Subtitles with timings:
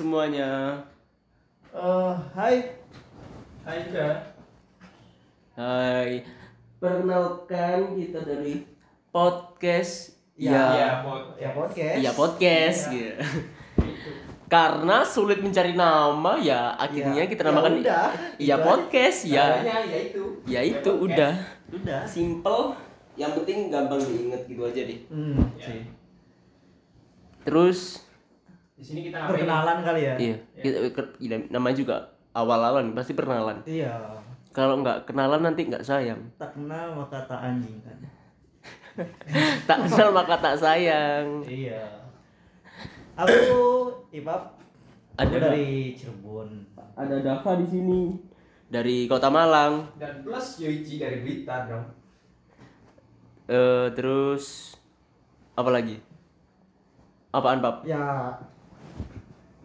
[0.00, 0.80] semuanya.
[1.68, 2.56] Eh, hai.
[3.60, 4.08] Hai juga.
[5.52, 6.24] Hai.
[6.80, 8.64] Perkenalkan kita dari
[9.12, 11.24] podcast Ya, ya Ya, pot.
[11.36, 11.98] Ya podcast.
[12.00, 13.12] ya podcast Iya.
[13.76, 14.10] gitu.
[14.48, 18.08] Karena sulit mencari nama ya akhirnya Ya, kita ya namakan udah,
[18.40, 18.64] ya itu aja.
[18.64, 19.44] podcast ya.
[19.52, 20.24] Caranya ya itu.
[20.48, 21.04] Ya itu podcast.
[21.04, 21.32] udah
[21.76, 22.02] Udah.
[22.08, 22.62] simple
[23.14, 25.00] yang penting gampang diinget gitu aja deh.
[25.12, 25.76] Hmm, Ya.
[27.44, 28.08] Terus
[28.80, 29.30] Di sini kita ngapain?
[29.36, 30.14] Perkenalan kali ya.
[30.16, 31.96] iya, kita, ke- iya, namanya juga
[32.32, 33.60] awal-awal nih, pasti perkenalan.
[33.62, 33.92] Iya.
[34.50, 36.18] Kalau nggak kenalan nanti nggak sayang.
[36.34, 37.98] Tak kenal maka tak anjing kan.
[39.68, 41.44] Tak kenal maka tak sayang.
[41.44, 41.84] iya.
[43.14, 43.36] Aku
[44.10, 44.56] Ipap.
[45.14, 46.48] Ada Aku dari Cirebon.
[46.96, 48.00] Ada Dava di sini
[48.66, 49.92] dari Kota Malang.
[49.96, 51.86] Dan plus Yoichi dari Blitar dong.
[53.46, 54.74] Eh terus
[55.52, 56.00] apa lagi?
[57.30, 57.86] Apaan, Pap?
[57.86, 58.34] Ya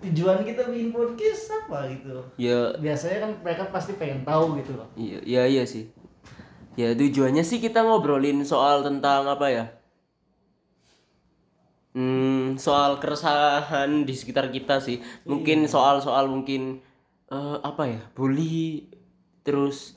[0.02, 2.20] tujuan kita bikin podcast apa gitu.
[2.36, 4.88] Ya Biasanya kan mereka pasti pengen tahu gitu loh.
[4.96, 5.88] iya iya, iya sih.
[6.76, 9.66] Ya tujuannya sih kita ngobrolin soal tentang apa ya?
[11.96, 15.00] Hmm, soal keresahan di sekitar kita sih.
[15.24, 16.84] Mungkin soal-soal mungkin
[17.32, 18.02] eh, apa ya?
[18.12, 18.92] Bully
[19.42, 19.96] terus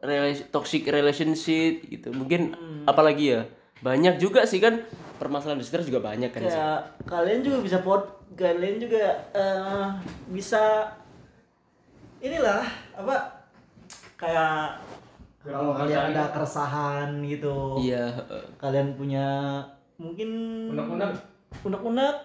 [0.00, 2.08] rela- toxic relationship gitu.
[2.10, 2.56] Mungkin
[2.88, 3.44] apalagi ya?
[3.84, 4.80] Banyak juga sih kan
[5.20, 6.56] permasalahan di sekitar juga banyak kan sih.
[6.56, 9.86] Kayak kalian juga bisa pot kalian juga eh,
[10.28, 10.90] bisa
[12.18, 13.16] inilah apa
[14.16, 14.80] kayak
[15.40, 18.10] kalau kalian ada keresahan gitu Iya,
[18.58, 19.26] kalian punya
[19.94, 20.28] mungkin
[20.74, 21.12] Unek-unek.
[21.62, 22.16] unek-unek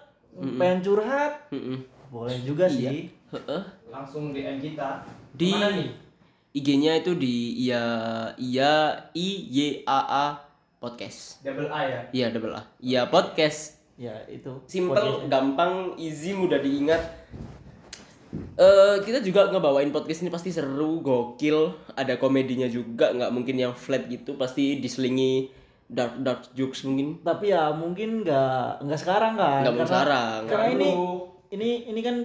[0.58, 1.78] pengen curhat Mm-mm.
[2.10, 2.90] boleh juga Iya.
[2.90, 3.64] sih Heeh.
[3.88, 5.04] Langsung DM kita.
[5.32, 5.88] Di nih?
[6.52, 7.80] IG-nya itu di iya
[8.36, 8.72] iya
[9.14, 10.26] i y a a
[10.78, 11.40] podcast.
[11.40, 12.02] Double A ya.
[12.12, 12.62] Iya double A.
[12.78, 13.80] Iya podcast.
[14.02, 15.30] Ya itu Simple, podcast.
[15.30, 17.02] gampang, easy, mudah diingat.
[18.56, 23.74] Eh kita juga ngebawain podcast ini pasti seru, gokil, ada komedinya juga, nggak mungkin yang
[23.74, 25.52] flat gitu, pasti diselingi
[25.86, 27.20] dark dark jokes mungkin.
[27.20, 30.40] tapi ya mungkin nggak nggak sekarang kan Nggak mau Karena- sekarang.
[30.48, 30.90] karena Nggak ini
[31.52, 32.16] ini ini kan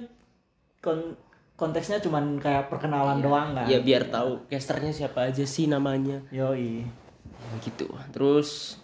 [0.79, 1.19] kon-
[1.53, 6.23] konteksnya cuman kayak perkenalan doang kan Ya biar tahu casternya siapa aja sih namanya.
[6.31, 6.87] yoi
[7.27, 8.79] Ya, gitu terus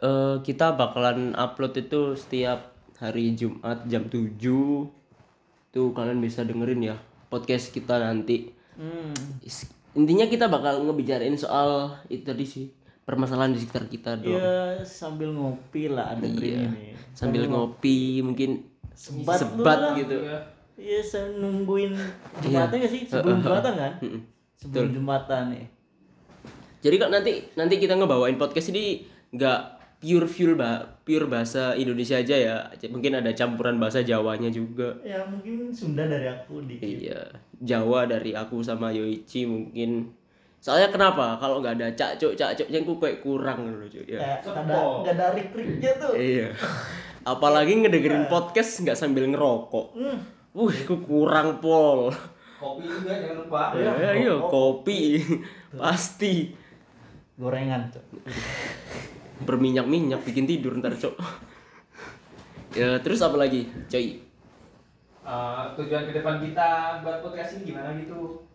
[0.00, 4.36] eh kita bakalan upload itu setiap hari Jumat jam 7
[5.70, 6.96] tuh kalian bisa dengerin ya
[7.28, 9.44] podcast kita nanti hmm.
[9.90, 12.66] Intinya kita bakal ngebicarain soal itu tadi sih
[13.02, 16.62] permasalahan di sekitar kita dong ya sambil ngopi lah ada Iya.
[16.62, 19.92] ini sambil ngopi mungkin Sebat sebat lah.
[19.98, 20.38] gitu Iya.
[20.80, 21.92] Iya, saya nungguin
[22.40, 23.02] Jumatan nggak sih?
[23.04, 23.92] Sebelum Jumatan kan?
[24.56, 25.66] Sebelum Jumatan nih.
[26.80, 32.16] jadi kan nanti nanti kita ngebawain podcast ini nggak pure fuel bah pure bahasa Indonesia
[32.16, 32.56] aja ya
[32.88, 36.88] mungkin ada campuran bahasa Jawanya juga Ya mungkin Sunda dari aku dikit.
[36.88, 37.20] Iya,
[37.60, 40.08] Jawa dari aku sama Yoichi mungkin.
[40.60, 41.36] Soalnya kenapa?
[41.40, 44.04] Kalau nggak ada cak-cuk, cak-cuknya ku kayak kurang loh, cuy.
[44.08, 44.40] Ya.
[44.40, 46.12] Nggak ada nggak ada rik-riknya tuh.
[46.16, 46.48] Iya.
[47.24, 49.86] Apalagi ngedengerin podcast nggak sambil ngerokok.
[49.96, 50.18] Hmm.
[50.56, 52.12] Wih, ku kurang pol.
[52.60, 53.62] Kopi juga jangan lupa.
[53.76, 53.92] Iya.
[54.00, 55.00] Ya, iya, kopi.
[55.76, 56.52] Pasti.
[57.40, 58.04] Gorengan tuh.
[59.44, 61.16] Berminyak-minyak bikin tidur ntar, Cok.
[62.70, 63.66] Ya, terus apa lagi?
[63.90, 64.22] Coy.
[65.20, 68.46] Eh, tujuan ke depan kita buat podcast ini gimana gitu?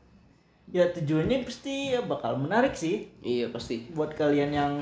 [0.72, 3.92] Ya tujuannya pasti ya bakal menarik sih Iya, pasti.
[3.92, 4.74] buat kalian yang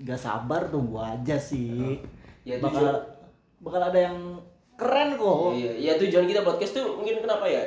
[0.00, 2.00] gak sabar tunggu aja sih.
[2.42, 3.04] Ya, bakal
[3.60, 4.40] bakal ada yang
[4.76, 5.52] keren kok.
[5.52, 7.62] Iya, iya tujuan kita podcast tuh mungkin kenapa ya?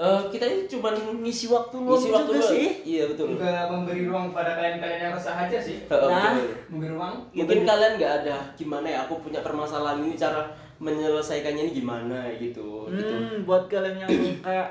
[0.00, 2.66] Eh, kita ini cuman Ngisi waktu luang isi waktu juga sih.
[2.82, 3.36] Iya, betul.
[3.36, 5.84] Juga memberi ruang pada kalian-kalian yang resah aja sih.
[5.84, 6.32] Heeh, Nah.
[6.66, 7.14] Memberi ruang.
[7.30, 10.48] mungkin kalian nggak ada gimana ya aku punya permasalahan ini cara
[10.80, 14.08] menyelesaikannya ini gimana gitu gitu Hmm, buat kalian yang
[14.40, 14.68] kayak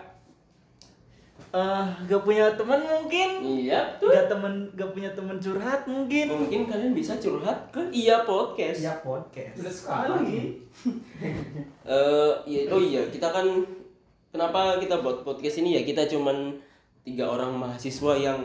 [1.49, 6.61] eh gak punya teman mungkin iya tuh gak temen gak punya temen curhat mungkin mungkin
[6.65, 10.61] kalian bisa curhat ke iya podcast ya podcast Sudah sekali.
[11.83, 13.45] Eh, iya, oh iya kita kan
[14.29, 16.57] kenapa kita buat podcast ini ya kita cuman
[17.01, 18.39] tiga orang mahasiswa yang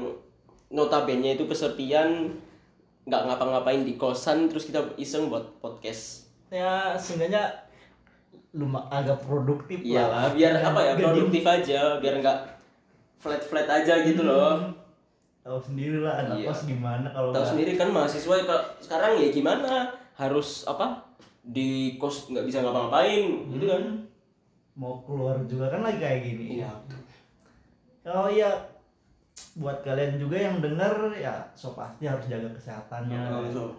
[0.68, 2.32] notabene itu kesepian
[3.04, 7.52] nggak ngapa-ngapain di kosan terus kita iseng buat podcast ya seenggaknya
[8.54, 12.38] lumah agak produktif Iya lah, biar apa ya produktif aja, biar nggak
[13.18, 14.62] flat flat aja gitu loh.
[15.42, 16.48] tahu sendiri lah anak Iya.
[16.48, 19.90] kos gimana kalau Tahu sendiri kan mahasiswa ya, sekarang ya gimana?
[20.14, 21.02] Harus apa?
[21.42, 23.82] Di kos nggak bisa ngapa-ngapain, gitu kan?
[24.74, 26.70] Mau keluar juga kan lagi kayak gini Iya.
[28.06, 28.50] oh iya
[29.54, 33.70] buat kalian juga yang denger ya so pasti harus jaga kesehatannya so.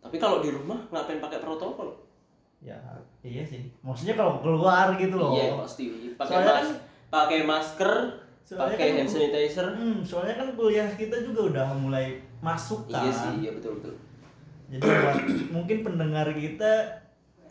[0.00, 1.94] Tapi kalau di rumah ngapain pakai protokol?
[2.58, 2.78] ya
[3.20, 6.14] iya sih maksudnya kalau keluar gitu loh Iya pasti.
[6.14, 6.70] Pakai Soalnya mas,
[7.08, 7.92] pakai masker,
[8.48, 9.66] pakai kan- hand sanitizer.
[9.72, 12.06] hmm, soalnya kan kuliah kita juga udah mulai
[12.38, 13.94] masuk kan Iya sih, iya betul betul.
[14.68, 15.16] jadi buat
[15.50, 16.72] mungkin pendengar kita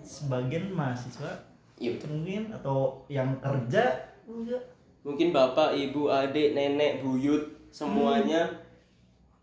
[0.02, 1.50] sebagian mahasiswa
[1.81, 3.83] Iya mungkin atau yang kerja
[4.22, 4.57] juga
[5.01, 8.45] Mungkin bapak, ibu, adik, nenek, buyut semuanya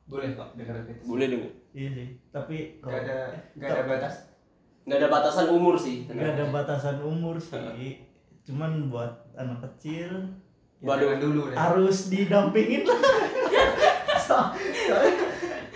[0.06, 0.94] Boleh kok dengar itu.
[1.04, 1.50] boleh dong.
[1.72, 4.14] iya sih tapi Gak ada eh, gak ada batas.
[4.84, 6.06] Nggak ada batasan umur sih.
[6.06, 8.06] nggak ada batasan umur sih
[8.40, 10.08] cuman buat anak kecil
[10.78, 11.18] Ya, Waduh.
[11.18, 11.58] dulu deh.
[11.58, 13.02] harus didampingin lah
[14.16, 14.54] So-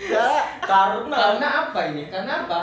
[0.01, 0.25] ya
[0.59, 2.07] Karena Karena apa ini?
[2.07, 2.61] Karena apa?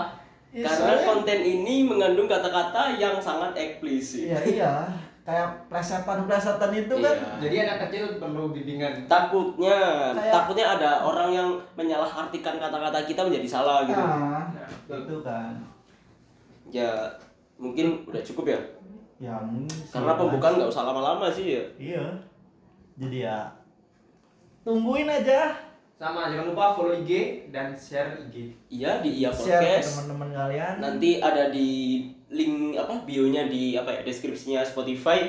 [0.53, 4.29] Ya karena soalnya- konten ini mengandung kata-kata yang sangat eksplisit.
[4.29, 4.73] iya iya
[5.21, 7.39] kayak plesetan-plesetan itu kan Iya.
[7.41, 9.07] Jadi anak kecil perlu bimbingan.
[9.07, 9.79] Takutnya,
[10.11, 13.95] Kayak- takutnya ada orang yang menyalahartikan kata-kata kita menjadi salah gitu.
[13.95, 14.99] nah Nah, betul.
[15.01, 15.55] itu kan
[16.69, 16.91] Ya
[17.57, 18.61] mungkin udah cukup ya.
[19.21, 19.71] ya mungkin.
[19.87, 21.65] Karena pembukaan nggak usah lama-lama sih ya.
[21.79, 22.05] iya
[22.97, 23.39] jadi ya
[24.61, 25.55] tungguin aja
[26.01, 27.13] Sama jangan lupa follow IG
[27.53, 28.57] dan share IG.
[28.73, 29.89] Iya di Iya share ke Podcast.
[30.01, 31.69] teman-teman kalian Nanti ada di
[32.33, 35.29] link apa bionya di apa ya deskripsinya Spotify.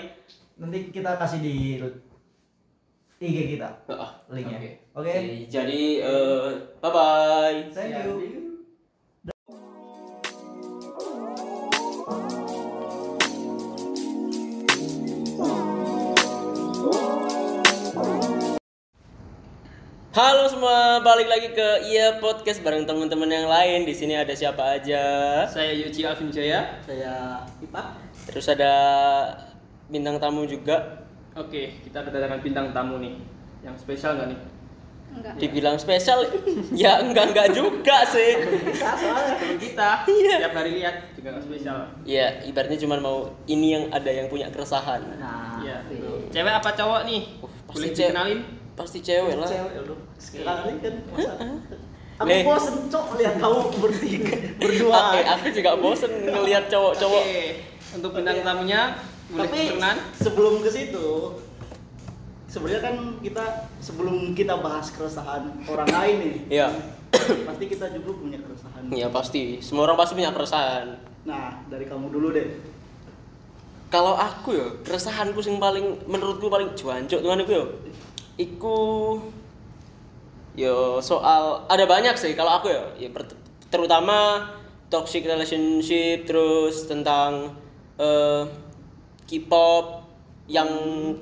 [0.56, 1.54] nanti kita kasih di
[3.20, 3.70] IG kita
[4.32, 4.72] linknya Oke.
[4.96, 6.48] oke Oke, Jadi eh,
[6.80, 7.58] bye bye.
[7.70, 8.41] thank Share you
[20.12, 23.88] Halo semua, balik lagi ke Iya Podcast bareng teman-teman yang lain.
[23.88, 25.04] Di sini ada siapa aja?
[25.48, 26.84] Saya Yuci Alvin Jaya.
[26.84, 27.96] saya Ipa
[28.28, 28.74] Terus ada
[29.88, 31.08] bintang tamu juga.
[31.32, 33.16] Oke, kita kedatangan bintang tamu nih.
[33.64, 34.40] Yang spesial nggak nih?
[35.12, 35.34] Enggak.
[35.40, 36.20] Dibilang spesial,
[36.76, 38.32] ya enggak enggak juga sih.
[38.76, 39.16] Kalau
[39.56, 40.36] kita Iya.
[40.44, 41.88] tiap hari lihat juga nggak spesial.
[42.04, 45.08] Ya, ibaratnya cuma mau ini yang ada yang punya keresahan.
[45.16, 45.88] nah Iya.
[45.88, 46.28] itu.
[46.32, 47.22] Cewek apa cowok nih?
[47.40, 48.12] Uh, pasti Boleh cewek.
[48.12, 48.40] dikenalin?
[48.74, 49.46] Pasti cewek lah.
[49.46, 51.34] cewek lu sekali kan masa
[52.16, 52.44] aku Leh.
[52.44, 57.24] bosen cok lihat kamu bertiga berdua eh, aku juga bosen ngelihat cowok-cowok.
[57.24, 57.46] Oke,
[57.92, 58.46] untuk bintang Oke.
[58.46, 58.82] tamunya
[59.28, 59.98] boleh tapi kenalan?
[60.14, 61.08] sebelum ke situ
[62.46, 63.46] sebenarnya kan kita
[63.80, 66.68] sebelum kita bahas keresahan orang lain nih Iya.
[67.48, 70.96] pasti kita juga punya keresahan Ya pasti, semua orang pasti punya keresahan.
[71.24, 72.48] nah dari kamu dulu deh
[73.88, 77.66] Kalau aku ya, keresahanku sing paling menurutku paling jancuk tuh aku ya.
[78.40, 78.80] Iku
[80.52, 83.10] yo soal ada banyak sih kalau aku ya, ya
[83.72, 84.52] terutama
[84.92, 87.56] toxic relationship terus tentang
[87.96, 88.44] eh,
[89.32, 90.04] K-pop
[90.52, 90.68] yang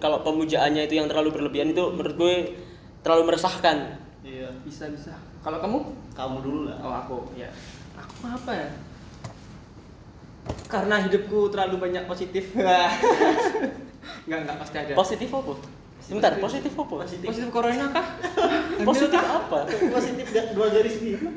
[0.02, 2.36] kalau pemujaannya itu yang terlalu berlebihan itu menurut gue
[3.06, 4.02] terlalu meresahkan.
[4.26, 5.14] iya Bisa bisa.
[5.46, 5.78] Kalau kamu?
[6.18, 7.48] kamu dulu lah Oh aku, ya.
[7.96, 8.68] Aku apa ya?
[10.66, 12.52] Karena hidupku terlalu banyak positif.
[14.26, 14.94] Enggak enggak pasti ada.
[14.98, 15.54] Positif apa?
[16.10, 16.94] Sebentar, positif apa?
[17.00, 18.08] positif Positif corona kah?
[18.90, 19.58] Positif apa?
[19.94, 21.30] positif dua garis biru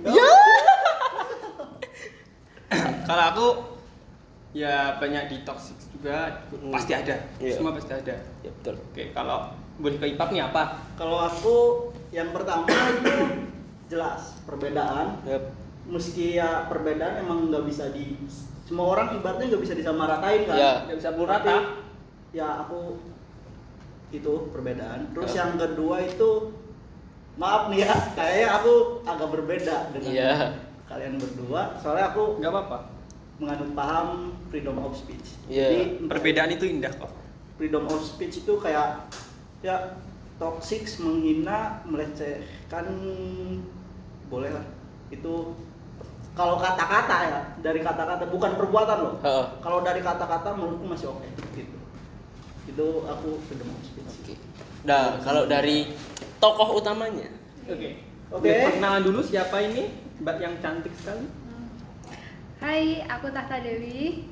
[3.05, 3.47] Kalau aku
[4.53, 6.73] ya banyak di toxic juga Hmm.
[6.73, 7.17] pasti ada.
[7.37, 7.53] Iya.
[7.53, 8.17] Semua pasti ada.
[8.41, 8.81] Ya betul.
[8.83, 10.63] Oke, kalau boleh ke IPAP nih apa?
[10.95, 11.55] kalau aku
[12.11, 13.13] yang pertama itu
[13.89, 15.43] jelas perbedaan Yep.
[15.87, 18.15] meski ya perbedaan emang nggak bisa di
[18.63, 20.73] semua orang ibaratnya nggak bisa disamaratain kan Ya.
[20.87, 21.57] Nggak bisa pukul Tapi, rata.
[22.31, 22.79] ya aku
[24.13, 25.43] itu perbedaan terus Ya.
[25.43, 26.31] yang kedua itu
[27.35, 30.33] maaf nih ya kayaknya aku agak berbeda dengan Iya.
[30.85, 32.79] kalian berdua soalnya aku Nggak apa-apa.
[33.39, 34.09] menganut paham
[34.47, 35.67] freedom of speech Iya.
[35.67, 37.09] jadi Perbedaan itu indah kok.
[37.57, 39.09] freedom of speech itu kayak
[39.61, 39.97] ya
[40.37, 42.85] toxic menghina melecehkan
[44.27, 44.65] boleh lah
[45.09, 45.55] itu
[46.33, 49.47] kalau kata-kata ya dari kata-kata bukan perbuatan loh Heeh.
[49.61, 51.77] kalau dari kata-kata menurutku masih oke gitu
[52.67, 54.35] itu aku freedom of speech Oke.
[54.87, 55.91] Nah, kalau dari
[56.43, 57.31] tokoh utamanya,
[57.71, 58.03] Oke.
[58.33, 58.49] Oke.
[58.49, 59.93] Boleh Perkenalan dulu siapa ini?
[60.23, 61.27] Mbak yang cantik sekali.
[62.63, 64.27] Hai, aku Tahta Dewi.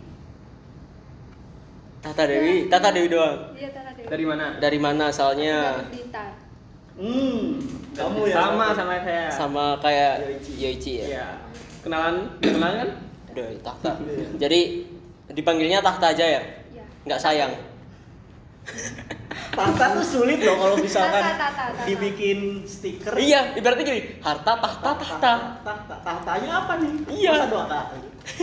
[2.00, 3.52] Tata Dewi, Tata Dewi doang.
[3.52, 4.08] Iya, Tahta Dewi.
[4.08, 4.46] Dari mana?
[4.56, 5.84] Dari mana asalnya?
[5.84, 6.30] dari Blitar.
[7.00, 7.44] hmm
[7.90, 9.26] kamu ya sama sama saya.
[9.28, 10.52] Sama kayak Yoichi.
[10.56, 11.06] Yoichi ya.
[11.06, 11.26] Iya.
[11.84, 12.90] Kenalan, kenalan kan?
[13.34, 13.92] Udah Tahta.
[14.40, 14.60] Jadi
[15.34, 16.42] dipanggilnya Tahta aja ya?
[16.72, 16.84] Iya.
[17.04, 17.52] Nggak sayang.
[19.50, 21.82] Tahta tuh sulit loh kalau misalkan Tahta, tahta, tahta.
[21.84, 25.32] dibikin stiker Iya, ibaratnya gini, harta tahta tahta.
[25.60, 27.30] tahta tahtanya apa nih Iya.
[27.34, 27.80] Masa dua kata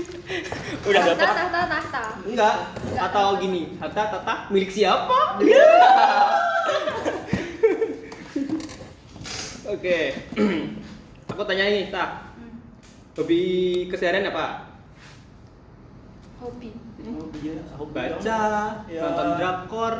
[0.83, 1.35] Udah Tahta, dapat.
[1.37, 2.01] tahta, tahta.
[2.23, 2.55] Enggak.
[2.83, 3.03] Enggak.
[3.07, 5.37] Atau gini, harta tata milik siapa?
[9.69, 9.99] Oke.
[11.27, 12.09] Aku tanya ini, Tak.
[13.15, 13.41] Hobi
[13.87, 14.67] keseharian apa?
[16.37, 16.69] hobi
[17.01, 18.41] Hobi ya, hobi Baca.
[18.85, 19.01] Ya.
[19.01, 19.93] nonton drakor.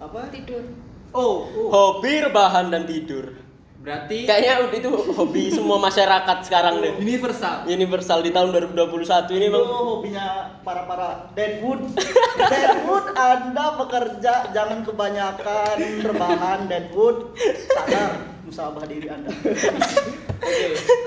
[0.00, 0.32] Apa?
[0.32, 0.64] tidur
[1.10, 3.34] Oh, Hobi rebahan dan tidur.
[3.80, 7.00] berarti Kayaknya udah itu hobi semua masyarakat sekarang deh.
[7.00, 7.64] universal.
[7.64, 9.64] Universal di tahun 2021 ini bang.
[9.64, 10.28] hobinya
[10.60, 11.88] para-para Deadwood.
[12.36, 17.32] Deadwood, Anda bekerja jangan kebanyakan rebahan Deadwood.
[17.66, 19.32] Sadar musabah diri Anda.
[19.32, 20.66] Oke.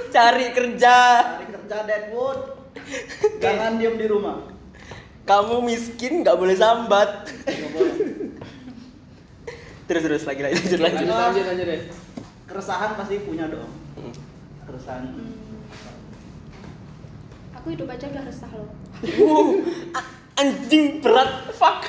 [0.09, 0.95] Cari kerja.
[1.29, 2.39] Cari kerja Deadwood.
[3.37, 4.49] Jangan diem di rumah.
[5.23, 7.29] Kamu miskin nggak boleh sambat.
[7.45, 7.92] Nggak boleh.
[9.83, 11.05] Terus terus lagi lagi lanjut lanjut.
[11.07, 11.81] Lanjut lanjut deh.
[12.47, 13.71] Keresahan pasti punya dong.
[13.95, 14.13] Hmm.
[14.65, 15.03] Keresahan.
[15.09, 15.31] Hmm.
[17.53, 18.67] aku hidup aja udah resah loh
[19.23, 19.63] Wuh,
[19.95, 21.87] a- anjing berat, fuck.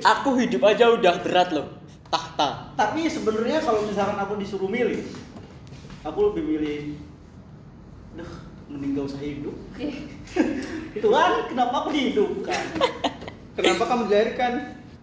[0.00, 1.68] Aku hidup aja udah berat loh.
[2.08, 2.72] Tahta.
[2.72, 5.04] Tapi sebenarnya kalau misalkan aku disuruh milih,
[6.00, 6.80] aku lebih milih,
[8.16, 8.32] duh,
[8.68, 9.52] mending gak usah hidup.
[9.84, 10.08] Ih,
[10.96, 12.62] Tuhan, kenapa aku dihidupkan?
[13.56, 14.52] Kenapa kamu dilahirkan?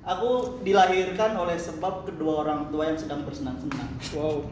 [0.03, 0.29] Aku
[0.59, 3.87] dilahirkan oleh sebab kedua orang tua yang sedang bersenang-senang.
[4.11, 4.43] Wow.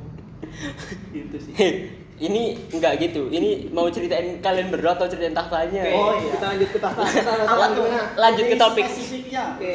[1.12, 1.52] Itu sih.
[1.52, 1.74] Heh,
[2.18, 3.28] ini enggak gitu.
[3.28, 5.84] Ini mau ceritain kalian berdua atau ceritain tahtanya?
[5.84, 6.32] Oke, Oh, iya.
[6.32, 7.02] kita lanjut ke tahta.
[7.04, 7.84] Kita tuh?
[7.84, 8.00] gimana?
[8.16, 8.86] Lanjut ke topik.
[8.88, 9.44] Spesifiknya.
[9.54, 9.72] Oke.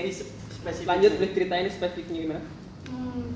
[0.56, 0.86] spesifik.
[0.88, 2.42] Lanjut boleh ceritain spesifiknya gimana?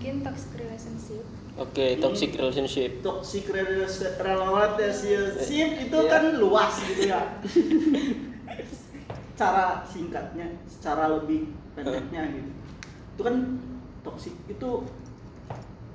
[0.01, 1.23] mungkin toxic relationship
[1.61, 2.91] Oke, toxic relationship.
[3.05, 3.85] Toxic rela-
[4.25, 6.09] relationship itu Iya.
[6.09, 7.21] kan luas gitu ya.
[9.37, 12.51] Cara singkatnya, secara lebih pendeknya gitu.
[13.11, 13.37] Itu kan
[14.01, 14.71] toxic itu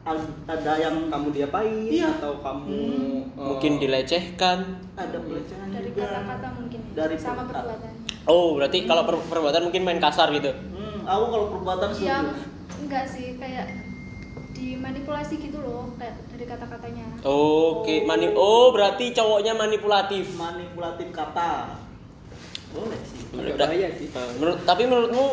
[0.01, 2.10] ad- ada yang Kamu diapain Iya.
[2.15, 3.20] atau kamu Hmm.
[3.34, 4.58] eh, Mungkin dilecehkan.
[4.94, 7.92] ada pelecehan dari kata-kata mungkin ya Dari sama per- perbuatannya
[8.25, 10.50] Oh, berarti kalau per- perbuatan mungkin main kasar gitu.
[10.50, 12.42] Hmm, aku kalau perbuatan ya setuju.
[12.80, 13.65] enggak sih kayak
[14.51, 20.34] dimanipulasi gitu loh kayak dari kata-katanya Oke, mani Oh, berarti cowoknya manipulatif.
[20.36, 21.82] manipulatif kata.
[22.72, 23.22] Boleh sih.
[23.34, 24.08] Bahaya sih.
[24.36, 25.25] Menurut tapi menurutmu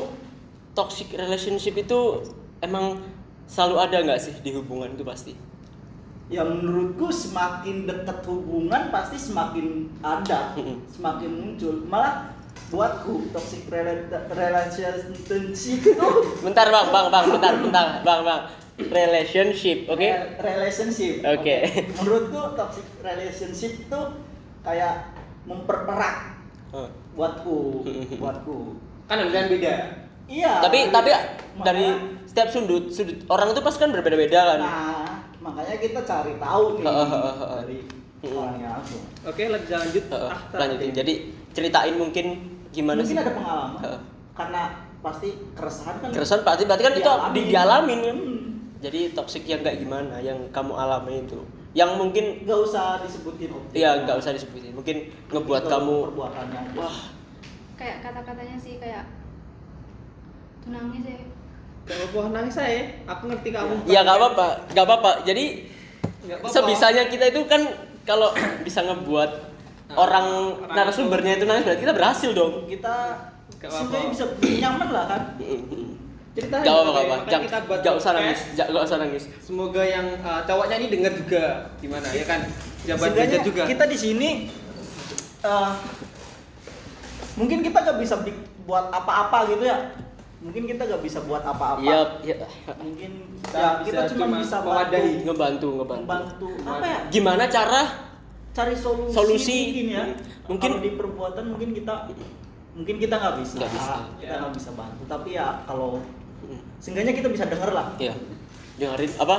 [0.72, 2.24] toxic relationship itu
[2.60, 3.00] emang
[3.44, 5.32] selalu ada nggak sih di hubungan itu pasti?
[6.32, 10.80] Ya menurutku semakin dekat hubungan pasti semakin ada, Mm-mm.
[10.88, 11.84] semakin muncul.
[11.84, 12.32] Malah
[12.72, 16.08] buatku toxic rela- relationship itu
[16.40, 18.42] Bentar bang, bang, bang, bentar, bentar, bang, bang.
[18.80, 20.00] Relationship, oke?
[20.00, 21.20] Re- relationship.
[21.20, 21.56] Oke.
[22.00, 24.00] Menurutku toxic relationship itu
[24.64, 25.12] kayak
[25.44, 26.32] memperberat
[26.72, 26.88] Oh.
[27.12, 27.84] buatku,
[28.22, 28.80] buatku.
[29.04, 30.08] Kan yang beda.
[30.32, 30.52] Iya.
[30.64, 31.84] Tapi tapi makanya- dari
[32.24, 34.58] setiap sudut sudut orang itu pasti kan berbeda-beda kan.
[34.58, 35.08] Nah,
[35.38, 37.58] makanya kita cari tahu nih Heeh, heeh, heeh.
[37.60, 37.78] dari
[38.24, 39.02] orangnya langsung.
[39.22, 40.04] Oke, lanjut lanjut.
[40.08, 40.56] Tahta.
[40.56, 40.90] lanjutin.
[40.94, 41.12] Jadi
[41.52, 42.26] ceritain mungkin
[42.70, 43.20] gimana Mungkin sih?
[43.20, 43.80] ada pengalaman.
[44.32, 44.62] Karena
[45.02, 46.08] pasti keresahan kan.
[46.08, 47.34] Keresahan berarti berarti kan itu dialamin.
[47.34, 48.16] di, dialamin kan.
[48.16, 48.40] Hmm.
[48.82, 51.38] Jadi toxic yang kayak gimana yang kamu alami itu?
[51.72, 53.76] Yang mungkin nggak usah disebutin objek.
[53.76, 54.72] ya nggak usah disebutin.
[54.72, 54.96] Mungkin
[55.28, 56.60] ngebuat kamu perbuatannya.
[56.74, 56.96] wah
[57.74, 59.04] kayak kata-katanya sih kayak
[60.62, 61.18] tuh nangis ya
[61.82, 62.86] Gak apa-apa nangis saya.
[63.10, 63.90] Aku ngerti kamu.
[63.90, 65.10] ya nggak apa-apa, nggak apa-apa.
[65.26, 65.66] Jadi
[66.46, 67.66] sebisanya kita itu kan
[68.06, 68.30] kalau
[68.66, 69.50] bisa ngebuat
[69.92, 72.64] Nah, orang orang narasumbernya itu nangis berarti kita berhasil dong.
[72.64, 72.94] Kita
[73.60, 74.08] apa-apa.
[74.08, 75.22] bisa nyaman lah kan.
[76.38, 76.64] Ceritain.
[76.64, 79.22] Gak apa-apa, gak Jangan kita buat gak usah nangis, gak usah nangis.
[79.44, 81.44] Semoga yang uh, cowoknya ini dengar juga
[81.76, 82.40] gimana ya kan?
[82.88, 83.62] Jabat Seenggaknya budget juga.
[83.68, 84.28] Kita di sini
[85.44, 85.70] eh,
[87.36, 89.92] mungkin kita nggak bisa bi- buat apa-apa gitu ya.
[90.42, 91.78] Mungkin kita nggak bisa buat apa-apa.
[91.78, 92.36] Iya, iya.
[92.74, 95.02] Mungkin Kita ya bisa kita cuma cuma bisa mewadahi.
[95.06, 96.02] bantu, Ngebantu, ngebantu.
[96.02, 97.00] membantu apa ya?
[97.08, 97.82] Gimana cara
[98.52, 99.58] Cari solusi, Solusi.
[99.64, 100.04] mungkin ya.
[100.44, 101.94] Mungkin- kalau di perbuatan mungkin kita
[102.72, 103.94] mungkin kita nggak bisa, Nggak bisa.
[104.18, 104.40] kita Ya.
[104.42, 105.02] nggak bisa bantu.
[105.06, 105.90] Tapi ya kalau
[106.76, 107.86] seenggaknya kita bisa denger lah.
[107.96, 108.12] Iya.
[108.76, 109.36] Dengerin apa?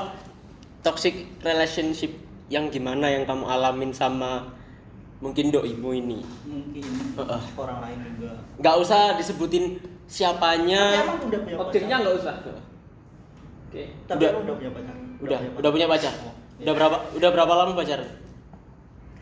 [0.81, 2.09] Toxic relationship
[2.47, 4.49] yang gimana yang kamu alamin sama
[5.19, 6.19] mungkin doimu ini.
[6.43, 6.83] Mungkin
[7.13, 7.41] Heeh.
[7.53, 8.33] orang lain juga.
[8.57, 10.83] Nggak usah disebutin siapanya.
[11.01, 12.03] emang udah punya Objeknya pacar?
[12.03, 12.35] nggak usah.
[13.65, 13.83] Oke.
[14.05, 14.31] Tapi Udah.
[14.39, 14.95] udah punya pacar.
[15.19, 16.13] Udah, udah punya pacar.
[16.15, 16.63] Oh, iya.
[16.63, 18.09] Udah berapa udah berapa lama pacaran?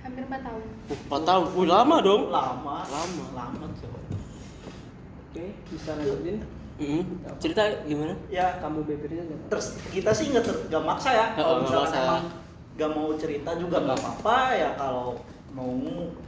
[0.02, 1.46] hampir 4 tahun Uh, 4 tahun.
[1.54, 2.22] Uh, lama dong.
[2.28, 3.26] lama Lama.
[3.32, 4.02] lama coy.
[5.24, 6.38] Oke, bisa lanjutin.
[6.76, 7.04] Mm,
[7.38, 8.18] cerita gimana?
[8.28, 12.02] ya Kamu bebernya terus kita sih nggak ter- nggak maksa ya Oh, kalau misalkan maksa.
[12.02, 12.24] emang
[12.74, 15.14] nggak mau cerita juga nggak apa-apa ya kalau
[15.48, 15.70] mau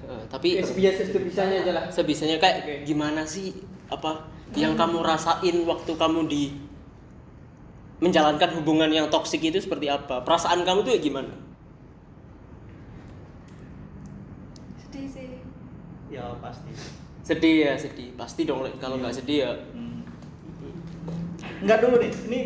[0.06, 1.84] Eh, tapi Ya, sebiasa sebisanya aja lah.
[1.90, 2.76] sebisanya kayak Oke.
[2.86, 3.50] gimana sih
[3.90, 6.44] apa yang kamu rasain waktu kamu di
[7.98, 10.22] menjalankan hubungan yang toksik itu seperti apa?
[10.22, 11.34] Perasaan kamu tuh ya gimana?
[14.78, 15.30] sedih sih
[16.10, 16.70] ya pasti
[17.24, 18.12] Sedih ya, sedih.
[18.14, 19.52] Pasti dong kalau nggak sedih ya.
[19.74, 20.04] Hmm.
[21.64, 22.40] nggak dulu nih ini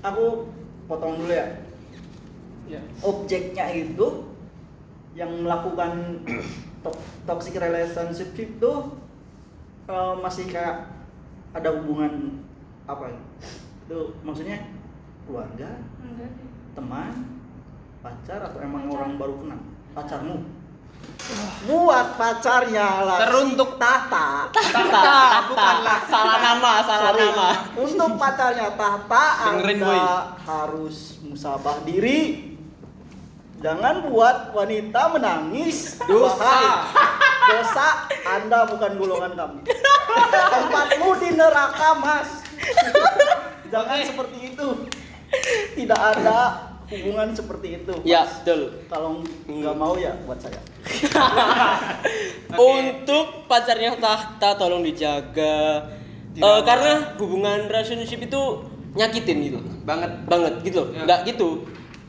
[0.00, 0.48] aku
[0.86, 1.46] potong dulu ya
[2.68, 2.80] Ya.
[3.00, 4.28] objeknya itu
[5.16, 6.20] yang melakukan
[6.84, 8.72] to- toxic relationship itu
[9.86, 10.84] eh, masih kayak
[11.52, 12.42] ada hubungan
[12.84, 13.20] apa ya?
[13.84, 14.68] Itu maksudnya
[15.24, 16.30] keluarga, enggak
[16.72, 17.12] teman,
[18.00, 18.96] pacar atau emang Pacar.
[18.96, 19.60] orang baru kenal?
[19.92, 20.36] Pacarmu.
[21.64, 23.18] Buat pacarnya lah.
[23.22, 24.50] Teruntuk- Tata.
[24.50, 25.10] Tata,
[25.46, 25.98] bukanlah.
[26.06, 27.22] salah nama, salah Sorry.
[27.24, 27.48] nama.
[27.76, 30.00] Untuk pacarnya Tata, Dengerin, Anda boy.
[30.44, 32.50] harus musabah diri.
[33.58, 35.98] Jangan buat wanita menangis.
[36.02, 36.86] Dosa.
[37.48, 37.88] Dosa.
[38.28, 39.60] Anda bukan golongan kami.
[40.52, 42.30] Tempatmu di neraka, Mas.
[43.72, 44.68] Jangan seperti itu.
[45.76, 46.38] Tidak ada
[46.88, 47.94] hubungan seperti itu.
[48.04, 48.44] Ya, Mas.
[48.44, 48.60] betul.
[48.88, 50.60] Kalau nggak mau ya buat saya.
[52.56, 55.88] Untuk pacarnya Tahta tolong dijaga.
[56.38, 58.42] Eh, karena hubungan relationship itu
[58.96, 59.58] nyakitin gitu.
[59.84, 60.10] Banget.
[60.28, 60.82] Banget gitu.
[60.92, 61.04] Ya.
[61.04, 61.48] Nggak gitu.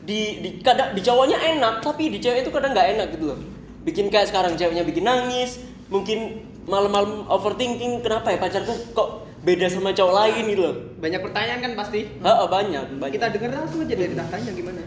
[0.04, 3.40] Di di kadang di cowoknya enak, tapi di cewek itu kadang nggak enak gitu loh.
[3.86, 9.96] Bikin kayak sekarang ceweknya bikin nangis, mungkin malam-malam overthinking kenapa ya pacarku kok beda sama
[9.96, 10.76] cowok lain gitu loh.
[11.00, 12.00] Banyak pertanyaan kan pasti.
[12.20, 13.14] Heeh, banyak, banyak.
[13.16, 14.82] Kita dengar langsung aja dari tahtanya gimana.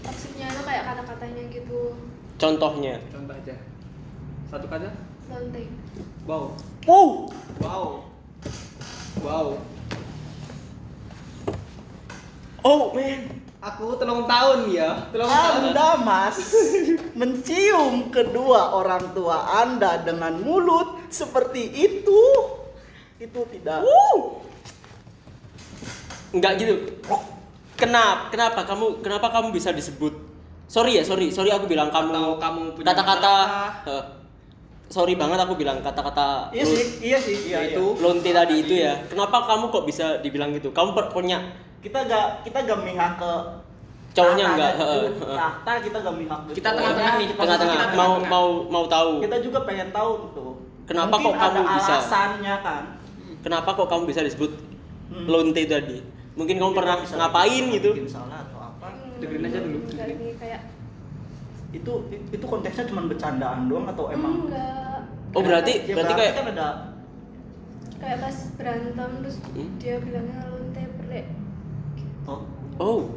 [0.00, 1.92] toksiknya itu kayak kata-katanya gitu
[2.40, 2.96] Contohnya.
[3.12, 3.54] Contoh aja.
[4.48, 4.88] Satu kata.
[5.28, 5.62] lonte
[6.24, 6.56] Wow.
[6.88, 7.28] Wow.
[7.60, 7.88] Wow.
[9.20, 9.48] Wow.
[12.64, 13.39] Oh, man.
[13.60, 15.12] Aku telung tahun ya.
[15.12, 15.76] Telung tahun.
[15.76, 16.40] Anda mas
[17.20, 22.20] mencium kedua orang tua Anda dengan mulut seperti itu
[23.20, 23.84] itu tidak
[26.32, 26.74] Enggak gitu.
[27.76, 28.32] Kenapa?
[28.32, 30.16] Kenapa kamu kenapa kamu bisa disebut?
[30.70, 33.34] Sorry ya, sorry, sorry aku bilang kamu Atau kamu kata-kata
[33.90, 34.04] eh,
[34.86, 37.76] sorry banget aku bilang kata-kata iya sih iya sih iya, iya.
[37.76, 37.98] Itu.
[38.00, 39.04] lonte tadi itu ya.
[39.10, 40.70] Kenapa kamu kok bisa dibilang gitu?
[40.72, 41.42] Kamu punya
[41.80, 43.32] kita gak kita gak mihak ke
[44.10, 45.02] Cowoknya enggak, heeh.
[45.30, 46.82] tahta kita gak mihak ke Kita cowoknya.
[46.90, 49.22] tengah-tengah nih, tengah-tengah kita mau mau mau tahu.
[49.22, 50.52] kita juga pengen tahu tuh
[50.82, 51.92] Kenapa Mungkin kok kamu ada bisa?
[51.94, 52.82] alasannya kan
[53.40, 54.52] Kenapa kok kamu bisa disebut
[55.08, 55.26] Hmm.
[55.26, 55.98] lonte tadi?
[56.32, 57.90] Mungkin kamu pernah bisa ngapain gitu?
[57.92, 58.86] bikin salah atau apa
[59.18, 59.98] Dengerin aja dulu, sih
[60.36, 60.60] kayak
[61.70, 61.92] itu
[62.30, 66.68] itu konteksnya cuma bercandaan doang atau emang enggak Oh, berarti Ya, berarti kayak kan ada
[67.96, 69.70] kayak pas berantem terus Hmm?
[69.76, 71.26] dia bilangnya lonte perlek
[72.80, 73.12] oh,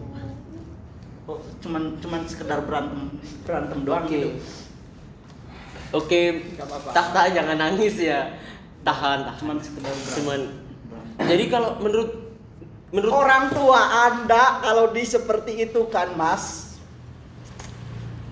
[1.31, 3.15] oh, cuman cuman sekedar berantem
[3.47, 4.11] berantem doang Oke.
[4.11, 4.31] gitu
[5.93, 6.41] Oke,
[6.89, 8.33] tahta jangan nangis ya.
[8.81, 9.37] Tahan, tahan.
[9.37, 10.41] cuman sekedar berantem Cuman
[11.21, 12.33] jadi kalau menurut
[12.89, 16.77] menurut orang tua anda kalau di seperti itu kan mas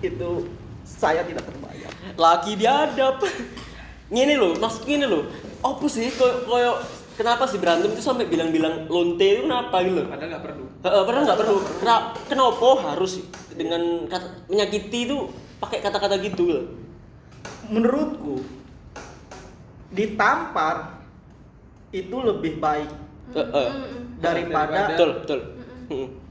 [0.02, 0.50] itu
[0.82, 3.22] saya tidak terbayang laki biadab.
[4.12, 5.24] Ngene loh, maksud ngene loh.
[5.64, 6.82] Apa sih koyo
[7.16, 10.06] kenapa sih berantem itu sampai bilang-bilang lonte itu kenapa gitu loh?
[10.10, 10.66] Padahal nggak perlu.
[10.82, 11.56] Heeh, padahal nggak perlu.
[11.78, 13.12] Kenapa, kenapa harus
[13.54, 15.30] dengan kata, menyakiti itu
[15.62, 16.64] pakai kata-kata gitu loh?
[17.70, 18.42] menurutku
[19.92, 20.98] ditampar
[21.92, 22.88] itu lebih baik
[23.36, 23.68] Heeh.
[24.18, 25.40] daripada Betul, betul.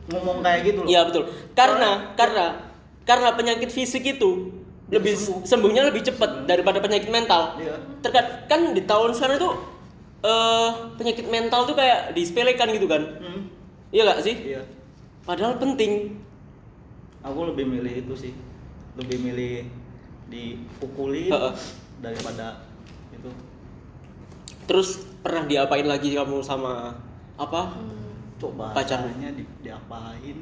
[0.10, 1.24] Ngomong kayak gitu loh Iya betul.
[1.54, 2.46] Karena karena
[3.06, 4.50] karena penyakit fisik itu
[4.92, 5.48] lebih Sembuh.
[5.48, 7.56] sembuhnya lebih cepat daripada penyakit mental.
[7.58, 7.80] Iya.
[8.04, 9.50] Terkadang kan di tahun sekarang itu
[10.22, 13.02] eh penyakit mental tuh kayak disepelekan gitu kan.
[13.22, 13.41] Hmm,
[13.92, 14.36] Iya gak sih?
[14.48, 14.62] iya
[15.22, 16.18] Padahal penting.
[17.22, 18.34] aku lebih milih itu sih
[18.96, 19.70] lebih milih
[20.26, 21.30] dipukuli
[22.00, 22.66] daripada
[23.12, 23.30] itu
[24.64, 26.98] Terus pernah diapain lagi kamu sama
[27.36, 27.78] apa?
[28.38, 29.06] coba Pacar.
[29.06, 30.38] caranya di, diapain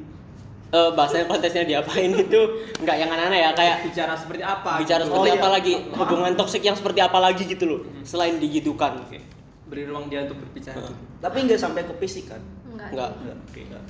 [0.70, 2.40] Eh bahasanya kontesnya diapain itu
[2.78, 4.78] nggak yang aneh-aneh ya kayak Bicara seperti apa?
[4.78, 5.10] bicara gitu.
[5.10, 5.52] seperti Oh, apa iya.
[5.52, 5.98] lagi Maaf.
[6.00, 9.20] hubungan toksik yang seperti apa lagi gitu loh selain digitukan Oke.
[9.66, 10.80] Beri ruang dia untuk berbicara.
[10.80, 10.96] Heeh.
[11.18, 12.40] tapi nggak sampai ke fisik kan
[12.82, 13.10] enggak Enggak.
[13.20, 13.84] Nggak, oke, nggak.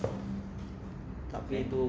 [1.28, 1.82] tapi itu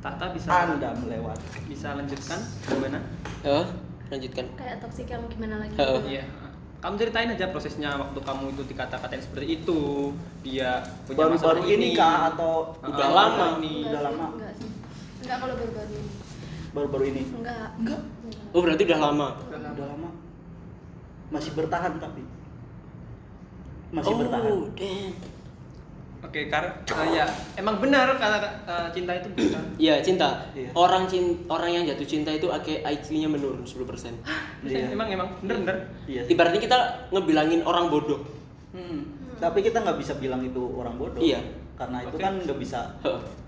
[0.00, 2.98] Tata bisa anda melewati bisa lanjutkan gimana?
[3.42, 3.66] Eh,
[4.08, 6.00] lanjutkan kayak toksik yang gimana lagi Heeh.
[6.08, 6.24] Iya.
[6.80, 10.08] Kamu ceritain aja prosesnya waktu kamu itu dikata-katain seperti itu.
[10.40, 13.46] Dia punya baru-baru masalah ini kah atau Udah Ah, lama.
[13.60, 13.84] ini.
[13.84, 14.26] Udah Enggak lama.
[14.32, 14.68] enggak sih
[15.20, 16.10] enggak kalau baru-baru ini
[16.70, 18.00] baru-baru ini enggak Enggak.
[18.48, 20.10] oh berarti udah lama udah lama
[21.28, 22.22] masih bertahan tapi
[23.90, 25.12] masih oh bertahan damn.
[26.20, 27.24] Oke, karena eh, ya
[27.56, 29.64] emang benar kata eh, cinta itu bukan.
[29.80, 30.44] Iya cinta.
[30.52, 30.68] Iya.
[30.72, 33.80] Orang cinta, orang yang jatuh cinta itu IQ-nya menurun 10%.
[34.62, 34.92] Iya.
[34.92, 35.76] Emang emang bener bener.
[36.04, 36.22] iya.
[36.24, 36.78] Ibaratnya kita
[37.08, 38.20] ngebilangin orang bodoh.
[38.70, 39.02] Hmm.
[39.40, 41.40] tapi kita nggak bisa bilang itu orang bodoh Iya.
[41.74, 42.92] karena itu kan nggak bisa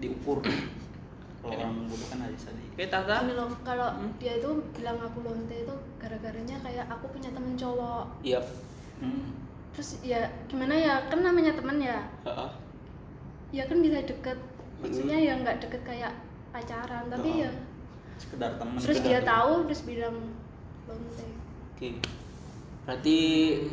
[0.01, 0.41] diukur
[1.39, 3.23] kalau orang bodoh kan bisa di Oke, Tata.
[3.23, 4.09] Ini loh, kalau Hmm?
[4.17, 8.41] dia itu bilang aku lonte itu gara-garanya kayak aku punya temen cowok Iya.
[8.99, 9.37] Hmm.
[9.71, 12.49] terus ya gimana ya kan namanya temen ya Heeh.
[13.53, 14.39] Ya kan bisa deket
[14.81, 16.13] maksudnya ya nggak deket kayak
[16.51, 17.37] pacaran tapi Oh.
[17.39, 17.51] ya
[18.17, 20.17] sekedar teman terus sekedar dia tahu terus bilang
[20.85, 21.27] lonte
[21.71, 21.89] Oke.
[22.83, 23.19] berarti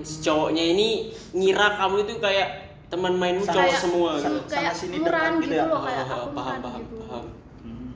[0.02, 0.90] si cowoknya ini
[1.32, 2.50] ngira kamu itu kayak
[2.88, 4.40] teman mainmu Sama- cowok Kayak- semua gitu.
[4.48, 5.66] kayak sini murahan gitu gitu ya?
[5.66, 7.26] loh kayak Oh, aku paham paham gitu paham
[7.60, 7.90] Hmm.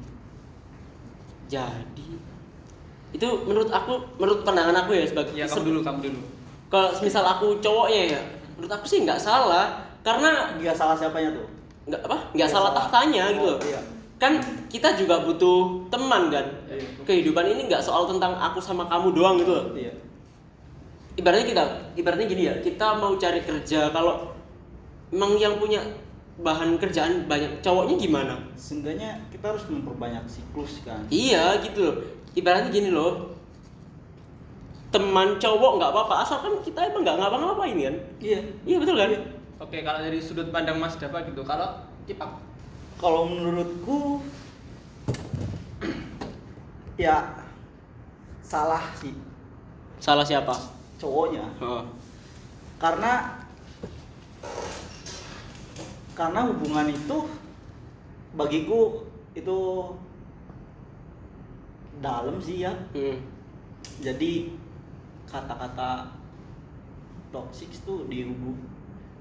[1.48, 2.08] jadi
[3.14, 6.20] itu menurut aku menurut pandangan aku ya sebagai Ya kamu dulu, kamu dulu.
[6.68, 8.22] kalau misal aku cowoknya ya
[8.54, 11.48] menurut aku sih nggak salah karena Nggak salah siapanya tuh?
[11.84, 12.18] Nggak apa?
[12.32, 13.60] Nggak salah tahtanya gitu loh.
[13.60, 13.82] Oh, iya.
[14.22, 14.40] kan
[14.72, 16.48] kita juga butuh teman kan?
[16.72, 16.88] Iya.
[17.04, 19.68] kehidupan ini nggak soal tentang aku sama kamu doang gitu loh.
[19.76, 19.94] Iya.
[21.14, 24.34] ibaratnya kita ibaratnya gini ya kita mau cari kerja kalau
[25.14, 25.78] emang yang punya
[26.42, 28.34] bahan kerjaan banyak cowoknya gimana?
[28.58, 31.06] Seenggaknya kita harus memperbanyak siklus kan.
[31.14, 31.96] iya gitu loh.
[32.34, 33.38] Ibaratnya gini loh.
[34.90, 37.96] Teman cowok nggak apa-apa asalkan kita emang nggak ngapa-ngapain kan?
[38.18, 38.40] Iya.
[38.66, 39.10] iya betul kan
[39.64, 42.36] Oke, kalau dari sudut pandang Mas Dava gitu, kalau Cipak
[43.00, 44.20] Kalau menurutku
[47.00, 47.48] ya
[48.44, 49.16] salah sih.
[50.04, 50.52] Salah siapa?
[51.00, 51.48] Cowoknya.
[51.64, 51.88] Oh.
[52.76, 53.40] karena
[56.12, 57.18] karena hubungan itu
[58.36, 59.60] bagiku itu
[62.04, 62.76] dalam sih ya.
[62.92, 63.16] Hmm.
[64.04, 64.52] jadi
[65.32, 66.12] kata-kata
[67.32, 68.73] toxic tuh di hubung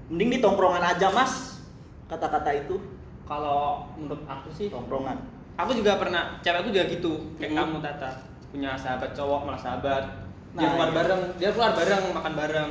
[0.07, 1.63] mending di tongkrongan aja mas
[2.05, 2.75] kata-kata itu
[3.23, 5.17] kalau menurut aku sih tongkrongan
[5.53, 7.59] aku juga pernah cewek aku juga gitu kayak Hmm.
[7.61, 8.09] kamu Tata
[8.49, 10.03] punya sahabat cowok malah sahabat
[10.51, 10.95] dia Nah, keluar iya.
[10.95, 12.69] bareng dia keluar bareng makan bareng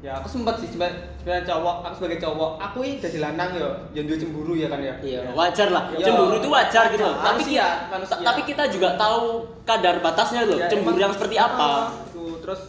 [0.00, 3.68] ya aku sempat sih sebagai, sebagai cowok aku sebagai cowok aku ini jadi lanang ya
[3.92, 5.92] yang dia cemburu ya kan ya Iya, wajar lah.
[5.92, 6.06] Iya.
[6.06, 7.16] Cemburu itu wajar gitu loh.
[7.16, 8.16] Tapi Manusia, manusia.
[8.16, 9.20] tapi kita juga tahu
[9.62, 10.56] kadar batasnya loh.
[10.56, 11.92] Ya, Cemburu emang- yang seperti apa.
[12.06, 12.60] Itu terus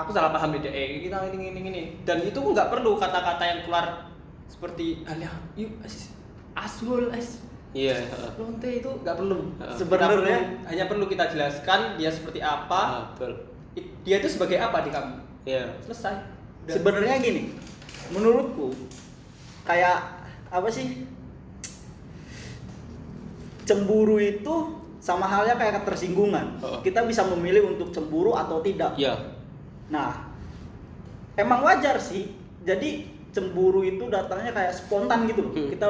[0.00, 3.60] aku salah paham beda eh kita ini ini ini dan itu nggak perlu kata-kata yang
[3.62, 4.08] keluar
[4.48, 6.10] seperti alah yuk as-
[6.56, 6.74] as
[7.70, 7.94] Iya.
[8.34, 9.46] lonte itu nggak perlu.
[9.78, 13.46] Sebenarnya- perlu- hanya perlu kita jelaskan dia seperti apa Ah, betul.
[14.02, 15.14] dia itu sebagai apa di kamu
[15.46, 15.70] Iya.
[15.86, 16.18] selesai
[16.66, 16.74] Udah.
[16.74, 17.54] sebenarnya gini
[18.10, 18.74] menurutku
[19.62, 20.02] kayak
[20.50, 21.06] apa sih
[23.62, 24.54] cemburu itu
[24.98, 26.82] sama halnya kayak ketersinggungan Oh.
[26.82, 29.14] kita bisa memilih untuk cemburu atau tidak Iya.
[29.90, 30.30] Nah
[31.34, 32.30] emang wajar sih
[32.62, 35.68] jadi cemburu itu datangnya kayak spontan gitu loh Hmm.
[35.68, 35.86] kita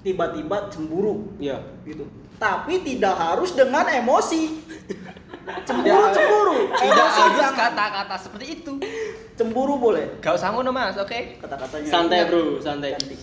[0.00, 1.58] tiba-tiba cemburu Iya.
[1.84, 4.64] gitu tapi tidak harus dengan emosi
[5.66, 8.72] cemburu Tidak- cemburu tidak Emosi harus kata-kata seperti itu
[9.34, 12.92] cemburu boleh gak usah ngono mas oke kata-katanya Santai, Bro, santai.
[12.92, 13.18] Cantik.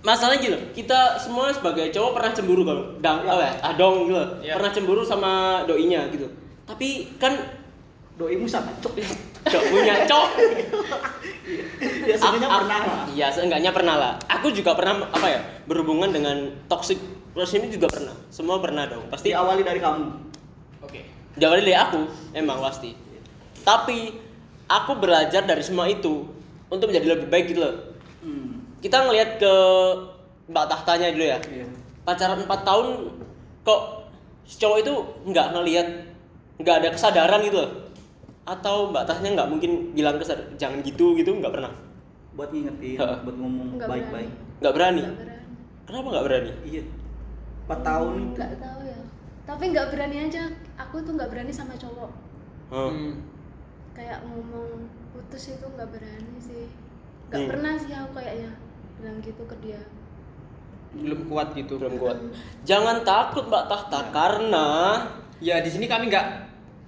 [0.00, 3.36] Masalahnya loh, kita semua sebagai cowok pernah cemburu kalau dang, Iya.
[3.36, 4.16] ya, adong gitu.
[4.40, 4.54] Iya.
[4.56, 5.32] Pernah cemburu sama
[5.64, 6.24] doinya gitu.
[6.64, 6.88] Tapi
[7.20, 7.36] kan
[8.16, 8.96] doimu sama cok
[9.46, 10.28] cok punya cok.
[12.04, 14.12] ya sebenarnya Aku- pernah lah Iya, seenggaknya pernah lah.
[14.28, 17.00] Aku juga pernah apa ya, berhubungan dengan toxic
[17.34, 18.14] relationship ini juga pernah.
[18.28, 19.06] Semua pernah dong.
[19.08, 20.04] Pasti diawali dari kamu
[20.82, 21.00] oke
[21.36, 22.00] Diawali dari aku,
[22.34, 22.92] emang pasti.
[23.62, 24.12] Tapi
[24.66, 26.26] aku belajar dari semua itu
[26.70, 27.74] untuk menjadi lebih baik gitu loh.
[28.22, 28.80] hmm.
[28.80, 29.52] Kita ngelihat ke
[30.50, 31.38] Mbak Tahtanya dulu ya.
[31.46, 31.66] Iya.
[32.02, 32.86] Pacaran 4 tahun
[33.62, 33.80] kok
[34.48, 34.92] si cowok itu
[35.30, 35.88] nggak ngelihat
[36.58, 37.70] nggak ada kesadaran gitu loh.
[38.50, 41.70] Atau Mbak Tahtanya nggak mungkin bilang kesadaran jangan gitu gitu nggak pernah.
[42.30, 43.18] buat ngingetin Heeh.
[43.22, 45.02] buat ngomong Nggak baik-baik Nggak berani.
[45.02, 45.42] Nggak berani.
[45.86, 46.50] Kenapa nggak berani?
[46.64, 46.82] iya
[47.66, 48.98] 4 tahun itu nggak tahu ya
[49.42, 50.42] tapi nggak berani aja
[50.74, 52.10] aku tuh nggak berani sama cowok
[52.70, 52.90] Hmm.
[52.90, 53.12] Hmm.
[53.92, 56.66] kayak ngomong putus itu nggak berani sih
[57.28, 57.50] nggak Hmm.
[57.50, 58.50] pernah sih aku kayaknya
[58.98, 59.82] bilang gitu ke dia
[60.90, 62.18] belum kuat gitu Belum kuat.
[62.62, 64.66] Jangan takut Mbak Tahta karena
[65.38, 66.26] ya di sini kami nggak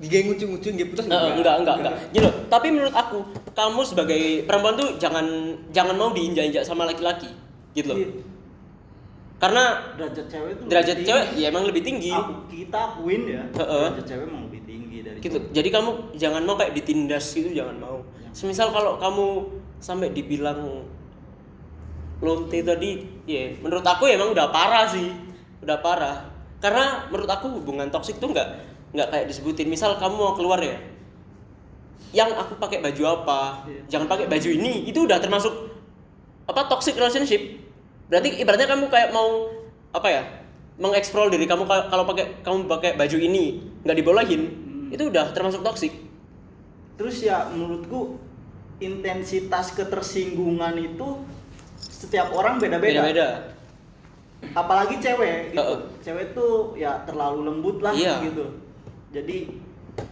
[0.01, 1.95] gigi ujung-ujung gitu putus Eh, enggak, enggak, enggak.
[2.11, 3.19] Gini loh, tapi menurut aku,
[3.53, 5.25] kamu sebagai perempuan tuh jangan
[5.71, 7.29] jangan mau diinjak-injak sama laki-laki.
[7.77, 7.99] Gitu loh.
[7.99, 8.09] Iya.
[9.43, 9.65] Karena
[9.99, 11.43] derajat cewek itu derajat lebih cewek tinggi.
[11.43, 12.11] ya emang lebih tinggi.
[12.15, 13.87] aku kita akuin ya Heeh.
[13.91, 15.35] derajat cewek emang lebih tinggi dari Gitu.
[15.35, 15.51] cowok.
[15.51, 17.99] Jadi kamu jangan mau kayak ditindas gitu, jangan mau.
[18.23, 18.31] Ya.
[18.31, 19.27] Semisal kalau kamu
[19.83, 20.87] sampai dibilang
[22.23, 25.11] lonte tadi, ya menurut aku ya emang udah parah sih.
[25.59, 26.17] Udah parah.
[26.63, 29.67] Karena menurut aku hubungan toksik tuh nggak nggak kayak disebutin.
[29.67, 30.77] Misal kamu mau keluar ya,
[32.13, 33.81] yang aku pakai baju apa, Iya.
[33.89, 35.53] jangan pakai baju ini, itu udah termasuk
[36.45, 37.41] apa toxic relationship.
[38.07, 39.49] Berarti ibaratnya kamu kayak mau
[39.91, 40.23] apa ya,
[40.75, 43.45] mengeksplor diri kamu ka- kalau pakai kamu pakai baju ini
[43.83, 44.89] nggak dibolehin, Hmm.
[44.91, 45.93] itu udah termasuk toxic.
[46.93, 48.21] terus ya menurutku
[48.79, 51.19] intensitas ketersinggungan itu
[51.75, 53.29] setiap orang beda-beda Beda-beda.
[54.53, 55.79] apalagi cewek gitu Heeh.
[55.99, 58.23] cewek tuh ya terlalu lembut lah Iya.
[58.23, 58.45] gitu
[59.13, 59.37] jadi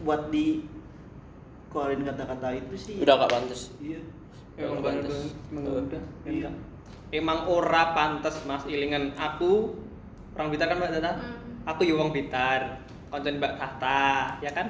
[0.04, 0.62] buat di
[1.68, 3.72] keluarin kata-kata itu sih Udah gak pantas.
[3.80, 4.00] iya
[4.58, 6.50] emang udah iya
[7.10, 9.72] emang ora pantas mas ilingan aku
[10.32, 11.66] orang Blitar kan mbak Tata Hmm.
[11.66, 14.68] aku ya wong Blitar konten mbak Tata ya kan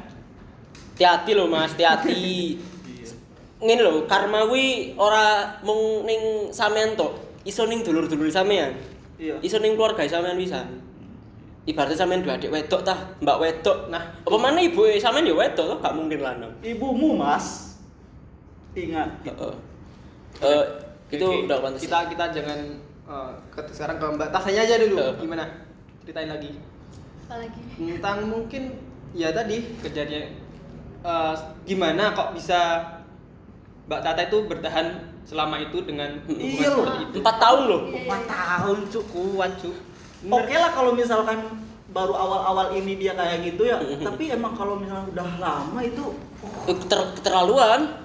[0.95, 2.61] Hati-hati loh mas, hati-hati.
[2.93, 3.09] iya
[3.57, 8.77] ngene lho, karma kuwi ora mung ning sampean tok, iso ning dulur-dulur sampean.
[9.16, 9.40] Iya.
[9.40, 10.69] Iso ning keluarga sampean pisan.
[11.61, 13.88] Ibaratnya sampean dua adik wedok tah, mbak wedok.
[13.88, 16.53] Nah, apa mana ibu sampean ya wedok toh, gak mungkin lanang.
[16.61, 17.77] Ibumu, Mas.
[18.73, 19.11] Ingat.
[19.23, 19.55] Heeh.
[20.40, 20.64] Eh,
[21.11, 21.81] itu udah pantas.
[21.81, 22.59] Kita kita jangan
[23.05, 24.96] eh, ke- sekarang ke Mbak Tasanya aja dulu.
[24.96, 25.12] Eh.
[25.20, 25.44] Gimana?
[26.01, 26.51] Ceritain lagi.
[27.20, 28.62] apalagi Tentang mungkin
[29.12, 30.33] ya tadi kejadian
[31.03, 32.81] eh, gimana kok bisa
[33.85, 34.87] Mbak Tata itu bertahan
[35.23, 36.77] selama itu dengan hubungan Iya loh.
[36.81, 37.16] seperti itu.
[37.20, 37.81] Empat tahun loh.
[37.85, 38.31] Iya, Empat iya.
[38.33, 39.05] tahun, Cuk.
[39.12, 39.53] Kuat,
[40.22, 41.40] Oke lah kalau misalkan
[41.88, 46.04] baru awal-awal ini dia kayak gitu ya, tapi emang kalau misalnya udah lama itu
[46.62, 47.98] Eh, keter- keterlaluan.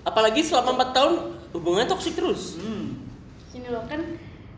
[0.00, 1.14] Apalagi selama empat tahun
[1.50, 2.56] hubungannya toksik terus.
[2.56, 3.00] hmm,
[3.48, 4.02] gini loh kan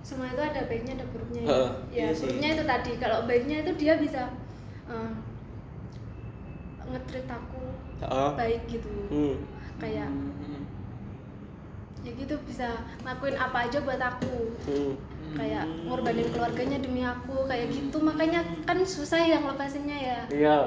[0.00, 1.48] semua itu ada baiknya ada buruknya ya.
[1.48, 1.70] Heeh.
[1.90, 4.22] ya Iya buruknya itu tadi kalau baiknya itu dia bisa
[4.86, 5.10] eh,
[6.86, 7.62] nge-treat aku
[8.00, 8.30] Heeh.
[8.34, 9.36] baik gitu Hmm.
[9.76, 10.62] kayak Hmm.
[12.00, 14.92] ya gitu bisa ngelakuin apa aja buat aku Hmm.
[15.30, 20.58] Kayak ngorbanin keluarganya demi aku kayak gitu makanya kan susah yang lepasinnya ya Iya.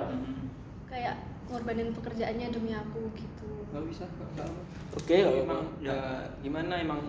[0.87, 1.15] kayak
[1.47, 4.61] ngorbanin pekerjaannya demi aku gitu Gak bisa, gak gak apa.
[4.93, 5.97] Oke, nggak emang ya,
[6.45, 7.01] gimana emang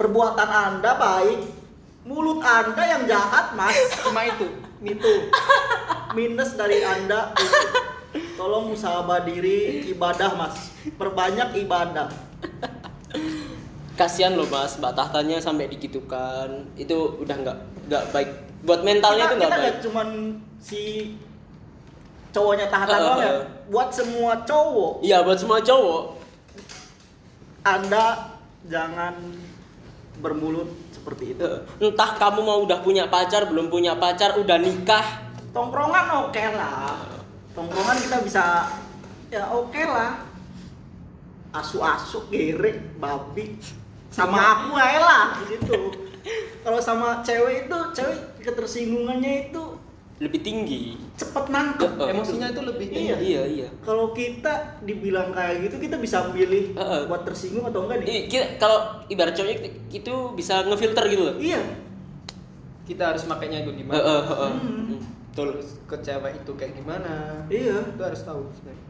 [0.00, 1.44] perbuatan Anda baik,
[2.08, 3.76] mulut Anda yang jahat, Mas.
[4.00, 4.48] cuma itu.
[4.80, 5.28] Itu
[6.16, 7.68] minus dari Anda itu.
[8.40, 10.72] Tolong musahabah diri, ibadah, Mas.
[10.96, 12.08] Perbanyak ibadah.
[13.98, 16.70] Kasihan loh mas, mbak tahtanya sampai digitukan.
[16.78, 17.58] Itu udah nggak
[17.90, 18.30] nggak baik.
[18.62, 19.66] Buat mentalnya itu kita, nggak kita baik.
[19.66, 20.08] nggak cuman
[20.62, 20.82] si
[22.30, 23.32] cowoknya tahan Heeh, doang ya.
[23.68, 26.04] Buat semua cowok, Iya buat semua cowok.
[27.66, 28.06] Anda
[28.70, 29.14] jangan
[30.22, 31.46] bermulut seperti itu.
[31.82, 35.26] Entah kamu mau udah punya pacar, belum punya pacar, udah nikah.
[35.50, 37.02] Tongkrongan oke lah.
[37.54, 38.44] Tongkrongan kita bisa
[39.32, 40.22] ya oke lah.
[41.50, 43.56] Asu-asu, gerek, babi.
[44.18, 45.94] Sama aku aja lah gitu.
[46.66, 49.62] Kalau sama cewek itu, cewek ketersinggungannya itu
[50.18, 50.98] Lebih tinggi.
[51.14, 51.86] cepet nangkep.
[51.94, 52.10] Heeh.
[52.10, 53.16] Emosinya itu lebih Iya.
[53.16, 53.68] Iya iya.
[53.80, 54.50] Kalau kita
[54.82, 57.00] dibilang kayak gitu, kita bisa milih Heeh.
[57.06, 58.06] buat tersinggung atau enggak nih.
[58.08, 59.56] I- kita- kalau ibarat cowoknya
[59.88, 61.36] itu bisa ngefilter gitu loh.
[61.38, 61.62] Iya.
[62.82, 64.26] Kita harus makainya itu di Heeh, mana.
[64.26, 64.50] heeh.
[64.52, 64.98] Hmm.
[65.30, 65.48] Betul.
[65.86, 67.14] Ke cewek itu kayak gimana.
[67.46, 67.78] Iya.
[67.86, 68.86] Itu harus tahu sebenarnya.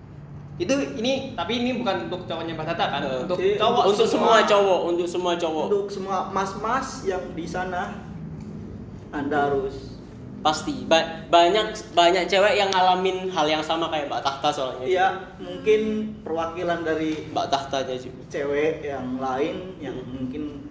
[0.58, 3.22] Itu ini tapi ini bukan untuk cowoknya Mbak Tata kan, Heeh.
[3.22, 3.56] untuk Iya.
[3.56, 5.64] cowok Untuk semua cowok, untuk semua cowok.
[5.66, 7.94] Untuk semua mas-mas yang di sana,
[9.08, 9.96] Anda harus
[10.38, 10.86] Pasti.
[10.86, 14.86] Ba- banyak banyak cewek yang ngalamin hal yang sama kayak Mbak Tahta soalnya.
[14.86, 15.80] ya mungkin
[16.22, 18.22] perwakilan dari Mbak Tahtanya juga.
[18.28, 20.62] cewek yang lain yang mungkin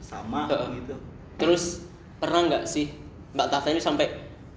[0.00, 0.78] sama Heeh.
[0.78, 0.94] gitu.
[1.36, 1.82] Terus
[2.16, 2.94] pernah nggak sih
[3.32, 4.06] Mbak Tahta ini sampai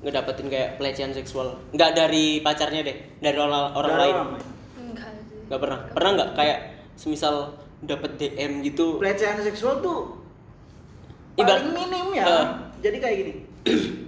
[0.04, 1.56] ngedapetin kayak pelecehan seksual?
[1.72, 4.16] Nggak dari pacarnya deh, dari orang orang lain.
[4.78, 5.80] enggak sih Nggak pernah.
[5.90, 6.58] Pernah nggak kayak
[6.94, 7.36] semisal
[7.82, 9.00] dapet DM gitu?
[9.00, 10.20] Pelecehan seksual tuh
[11.36, 12.24] paling minim ya.
[12.24, 12.48] Heeh.
[12.80, 13.34] Jadi kayak gini.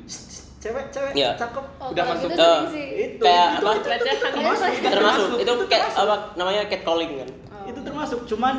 [0.58, 1.38] Cewek-cewek Iya.
[1.38, 1.66] cakep.
[1.78, 3.72] oh, Udah masuk gitu sih Itu Kayak itu, apa?
[3.72, 4.70] itu, itu, termasuk.
[4.82, 6.02] termasuk itu itu kayak termasuk.
[6.02, 7.30] apa namanya catcalling kan?
[7.54, 7.70] Oh.
[7.70, 8.56] Itu termasuk cuman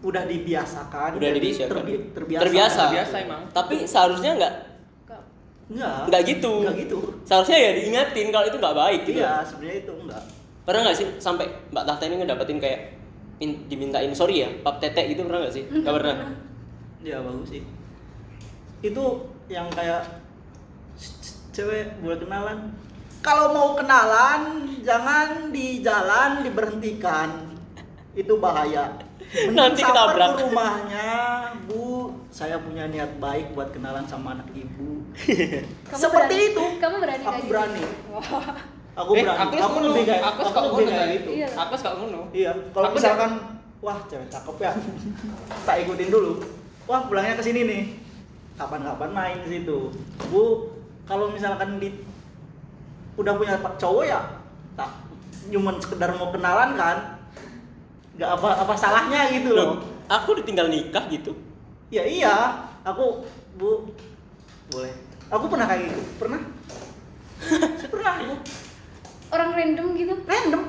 [0.00, 1.10] udah dibiasakan.
[1.20, 1.68] Udah dibiasakan.
[1.68, 2.40] terbi- terbiasa.
[2.40, 2.82] Terbiasa.
[2.88, 3.42] Biasa emang.
[3.52, 4.54] Tapi seharusnya nggak
[5.70, 5.86] Enggak.
[5.86, 6.08] Enggak.
[6.10, 6.52] nggak gitu.
[6.66, 6.98] Enggak gitu.
[7.22, 9.18] Seharusnya ya diingatin kalau itu nggak baik gitu.
[9.22, 10.22] Iya, sebenarnya itu enggak.
[10.66, 12.80] Pernah nggak sih sampai Mbak Tahta ini ngedapetin kayak
[13.38, 15.64] min- dimintain sorry ya, pap tetek gitu pernah nggak sih?
[15.64, 16.14] Nggak pernah.
[17.00, 17.62] Ya bagus sih.
[18.82, 19.04] Itu
[19.48, 20.04] yang kayak
[21.50, 22.58] cewek boleh kenalan.
[23.20, 27.52] Kalau mau kenalan jangan di jalan diberhentikan.
[28.16, 28.96] Itu bahaya.
[29.30, 30.34] Mending Nanti ketabrak.
[30.34, 31.10] ke rumahnya,
[31.70, 32.10] Bu.
[32.34, 34.99] Saya punya niat baik buat kenalan sama anak ibu.
[35.12, 36.64] Kamu Seperti berani- itu.
[36.78, 37.48] kamu berani Aku gitu?
[37.48, 37.82] berani.
[38.08, 38.46] Wah.
[38.96, 39.38] Aku Eh, berani.
[39.40, 41.30] aku Aku, lebih kayak Aku aku, suka ngono, kayak gitu.
[41.32, 41.48] Iya.
[41.56, 42.20] Aku suka ngono.
[42.30, 43.30] Iya, kalau Aku misalkan
[43.80, 44.72] wah cewek cakep ya,
[45.66, 46.32] tak ikutin dulu.
[46.84, 47.82] Wah pulangnya ke sini nih.
[48.54, 49.78] Kapan-kapan main ke situ.
[50.28, 50.68] Bu,
[51.04, 52.02] kalau misalkan di
[53.16, 54.20] udah punya pak cowok ya,
[54.74, 54.90] tak
[55.46, 56.96] cuman sekedar mau kenalan kan,
[58.14, 59.50] nggak apa apa salahnya gitu.
[59.50, 61.32] Loh, aku ditinggal nikah gitu.
[61.88, 62.36] Ya iya,
[62.82, 63.88] aku bu
[64.70, 64.94] boleh.
[65.30, 66.40] Aku pernah kayak gitu, pernah.
[67.90, 68.34] Pernah bu,
[69.32, 70.14] orang random gitu?
[70.28, 70.62] Random.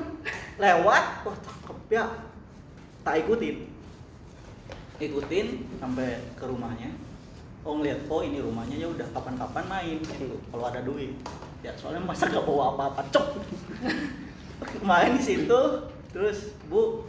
[0.56, 2.04] Lewat, wah cakep ya,
[3.04, 3.68] tak ikutin.
[5.02, 6.94] Ikutin sampai ke rumahnya.
[7.62, 10.34] Oh ngeliat oh ini rumahnya ya udah kapan-kapan main gitu.
[10.50, 11.14] Kalau ada duit.
[11.62, 13.06] Ya soalnya masa gak bawa apa-apa.
[13.14, 13.26] Cok.
[14.88, 15.60] Main di situ.
[16.10, 17.06] Terus bu.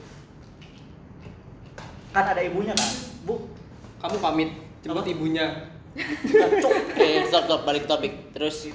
[2.13, 2.91] Kan ada ibunya kan?
[3.25, 3.49] Bu.
[3.97, 4.53] Kamu pamit.
[4.85, 5.72] Jemput ibunya.
[5.93, 8.33] Oke, stop stop balik topik.
[8.33, 8.73] Terus sih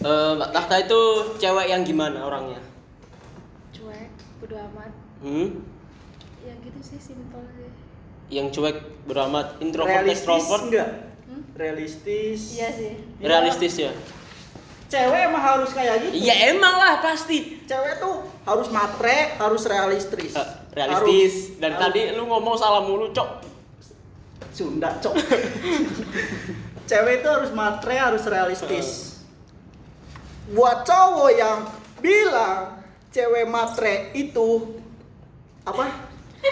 [0.00, 1.00] eh, Mbak Tahta itu
[1.36, 2.60] cewek yang gimana orangnya?
[3.70, 4.92] cuek bodo amat.
[5.20, 5.48] Hmm?
[6.40, 7.68] ya gitu sih simpel sih
[8.28, 10.62] yang cuek beramat introvert realistis extrovert?
[10.66, 10.90] enggak
[11.24, 11.40] Hmm?
[11.54, 12.40] realistis.
[12.52, 12.92] Iya sih.
[13.16, 13.92] Ya, realistis ya?
[14.86, 16.12] Cewek emang harus kayak gitu?
[16.20, 17.64] Iya emang lah pasti.
[17.64, 20.32] Cewek tuh harus matre harus realistis.
[20.32, 21.32] Eh, realistis.
[21.48, 23.28] Harus- dan harus- tadi lu ngomong salah mulu cok
[24.54, 25.14] Sunda cok.
[26.88, 29.18] Cewek itu harus matre harus realistis.
[30.54, 31.58] Buat cowok yang
[31.98, 32.78] bilang
[33.10, 34.78] cewek matre itu
[35.64, 35.90] apa?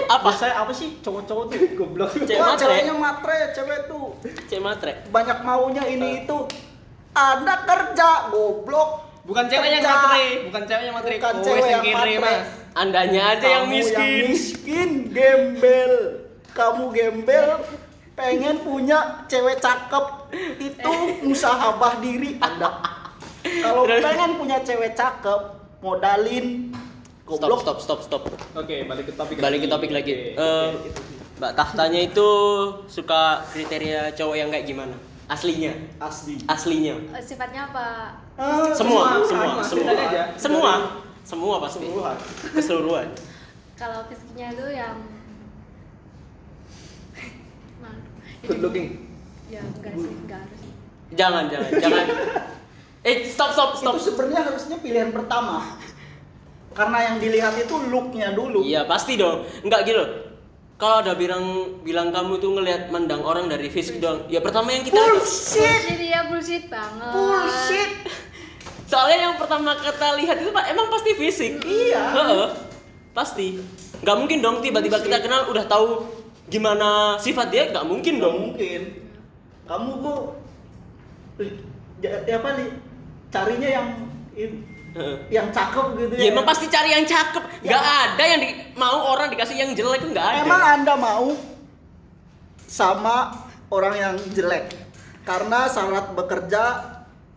[0.09, 0.31] Apa?
[0.33, 0.99] Saya apa sih?
[1.05, 2.11] Cowok-cowok tuh goblok.
[2.17, 2.65] Cewek Wah, matre?
[2.65, 4.07] ceweknya matre cewek tuh.
[4.49, 4.93] Cek matre.
[5.12, 6.38] Banyak maunya ini itu.
[7.12, 9.12] Anda kerja goblok.
[9.23, 11.15] Bukan cewek yang matre, bukan cewek yang matre.
[11.21, 12.15] Bukan cewek yang kere, matre.
[12.19, 12.49] Mas.
[12.73, 14.23] andanya aja yang miskin.
[14.33, 15.93] miskin gembel.
[16.57, 17.61] Kamu gembel
[18.22, 20.04] pengen punya cewek cakep.
[20.62, 20.94] Itu
[21.26, 22.78] musahabah diri anda.
[23.42, 25.40] Kalau pengen punya cewek cakep
[25.82, 26.70] modalin.
[27.26, 27.61] Stop goblok.
[27.64, 28.22] stop stop stop.
[28.54, 29.40] Oke, balik ke topik.
[29.40, 30.37] balik ke topik lagi.
[30.37, 30.68] Eh,
[31.40, 32.28] mbak tahtanya itu
[32.87, 34.94] suka kriteria cowok yang kayak gimana?
[35.30, 35.72] Aslinya.
[35.96, 36.44] Asli.
[36.44, 36.98] Aslinya.
[37.16, 38.20] Eh, sifatnya apa?
[38.37, 39.64] Ah, semua semua.
[39.64, 40.22] semua, semua.
[40.37, 40.72] semua.
[41.22, 41.87] Semua pasti.
[41.87, 42.18] Keseluruhan.
[42.52, 43.08] keseluruhan.
[43.78, 44.98] Kalau fisiknya itu yang
[47.82, 47.98] Nah,
[48.46, 48.88] Good looking.
[49.52, 50.61] ya enggak sih enggak harus.
[51.12, 52.07] Jangan jangan jangan.
[53.02, 53.98] Eh stop stop stop.
[53.98, 55.74] itu sebenarnya harusnya pilihan pertama.
[56.70, 58.62] Karena yang dilihat itu looknya dulu.
[58.62, 59.42] Iya pasti dong.
[59.66, 60.05] Enggak gitu
[60.83, 64.83] kalau ada bilang bilang kamu tuh ngelihat mandang orang dari fisik doang ya pertama yang
[64.83, 67.12] kita bullshit bullshit dia bullshit banget.
[67.14, 67.92] Bullshit.
[68.90, 71.52] Soalnya yang pertama kita lihat itu pak emang pasti fisik.
[71.62, 72.02] Iya.
[72.18, 72.48] Heeh.
[73.14, 73.62] pasti.
[74.02, 76.02] Nggak mungkin dong tiba-tiba kita kenal udah tahu
[76.53, 77.73] gimana sifat dia?
[77.73, 78.38] Nggak mungkin Nggak dong.
[78.53, 78.81] mungkin.
[79.65, 80.15] Kamu bu
[81.41, 81.61] li-
[81.99, 82.69] ja- apa nih
[83.33, 83.87] carinya yang
[85.33, 87.65] yang cakep gitu ya emang pasti cari yang cakep.
[87.65, 90.45] Nggak ada yang di, mau orang dikasih yang jelek itu nggak ada.
[90.45, 91.33] Emang anda mau
[92.62, 93.33] sama
[93.69, 94.69] orang yang jelek?
[95.23, 96.62] Karena syarat bekerja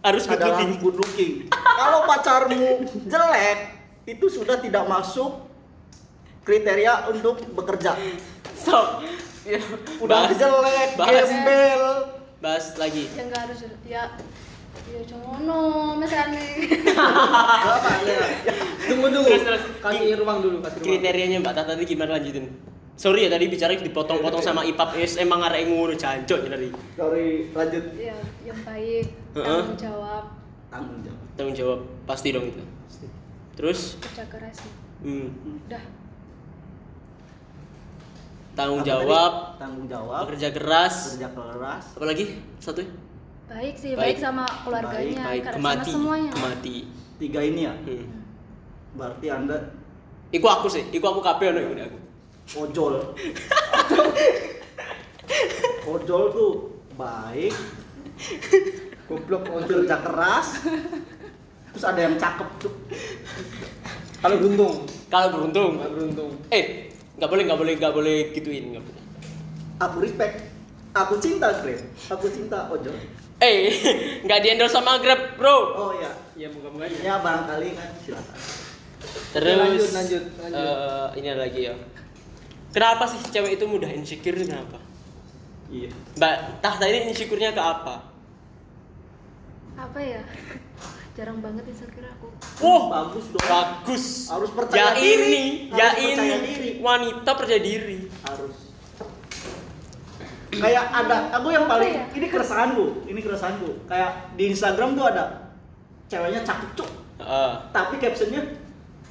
[0.01, 1.33] harus good adalah looking good looking
[1.81, 2.77] kalau pacarmu
[3.09, 3.59] jelek
[4.05, 5.33] itu sudah tidak masuk
[6.45, 7.97] kriteria untuk bekerja
[8.65, 8.87] stop.
[9.45, 9.59] Ya,
[10.01, 11.29] udah bahas- jelek bahas.
[11.29, 11.81] gembel
[12.41, 13.05] bahas lagi.
[13.13, 14.03] Ya enggak harus ya
[14.85, 15.61] ya cono
[15.95, 16.41] misalnya
[16.97, 18.17] Apa ya?
[18.85, 19.25] Tunggu dulu.
[19.25, 19.63] Terus, terus.
[19.79, 20.87] Kasih ruang dulu, kasih ruang.
[20.87, 22.45] kriterianya mbak Tata tadi gimana lanjutin?
[22.95, 24.95] Sorry ya tadi bicara dipotong-potong sama ipap.
[24.95, 26.67] Es emang arek ngono jancok ya tadi.
[26.95, 27.83] Dari lanjut.
[27.93, 29.43] Ya yang baik Heeh.
[29.45, 30.23] tanggung jawab.
[30.69, 31.21] Tanggung jawab.
[31.35, 32.63] Tanggung jawab pasti dong itu.
[33.53, 33.99] Terus?
[33.99, 34.73] Kerja keras sih.
[35.03, 35.27] Hmm,
[35.63, 35.83] udah
[38.55, 39.31] tanggung Apa jawab.
[39.35, 39.59] Tadi?
[39.61, 40.21] tanggung jawab.
[40.25, 40.95] Bekerja keras.
[41.13, 41.83] Kerja keras.
[41.93, 42.25] Apalagi
[42.57, 42.81] satu
[43.45, 44.17] baik sih Baik.
[44.17, 45.91] baik, sama keluarganya baik sama kemati.
[45.93, 46.31] semuanya.
[46.33, 46.75] Kemati.
[47.15, 47.73] Tiga ini ya?
[47.77, 48.23] Hmm.
[48.95, 49.57] berarti anda
[50.31, 50.83] iku aku sih.
[50.89, 51.99] Iku aku kabeh ono iku aku.
[52.65, 52.93] Ojol.
[55.85, 56.51] Ojol tuh
[56.95, 57.53] baik.
[59.05, 59.85] Goblok ojol.
[59.85, 60.47] kerja keras.
[61.69, 62.73] Terus ada yang cakep tuh.
[64.17, 64.75] Kalau beruntung.
[65.05, 65.71] kalau beruntung.
[65.77, 66.31] Kalau beruntung.
[66.49, 69.03] eh nggak boleh nggak boleh nggak boleh gituin nggak boleh.
[69.81, 70.35] Aku respect.
[70.95, 71.81] Aku cinta Grab.
[72.07, 72.95] Aku cinta ojol.
[73.39, 73.71] Eh
[74.25, 75.57] nggak di endorse sama Grab bro.
[75.75, 78.37] Oh ya Ya moga-moga ya barangkali kan silakan.
[79.31, 80.59] Terus lanjut, lanjut, lanjut.
[80.59, 81.75] eh, ini ada lagi ya.
[82.71, 83.87] Kenapa sih cewek itu mudah?
[83.87, 84.79] Insecure kenapa?
[85.71, 85.91] Iya.
[86.19, 87.95] Mbak tahta ini insecure-nya ke apa?
[89.75, 90.19] Apa ya
[91.15, 92.27] jarang banget insecure aku
[92.59, 94.05] Wah, bagus dong bagus.
[94.27, 95.23] Harus percaya ya diri.
[95.23, 96.11] ini, ya Harus ini.
[96.11, 96.69] percaya diri.
[96.77, 97.99] Wanita percaya diri.
[98.21, 98.55] harus
[100.51, 102.03] kayak ada aku yang paling ya?
[102.11, 105.51] ini keresahanku ini keresahanku kayak di Instagram tuh ada
[106.07, 107.51] ceweknya cakep cuk Heeh.
[107.71, 108.55] tapi captionnya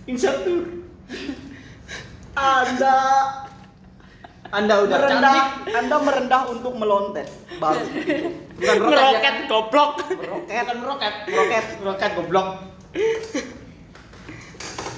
[0.04, 0.64] insecure
[2.34, 2.96] anda
[4.54, 5.74] Anda udah merendah cantik.
[5.74, 7.26] anda merendah untuk melontet
[7.58, 7.82] baru.
[8.54, 8.94] Bukan roket.
[8.94, 9.42] Meroket ya.
[9.50, 9.90] goblok.
[10.14, 11.14] meroket Bukan meroket.
[11.26, 12.48] meroket Roket goblok.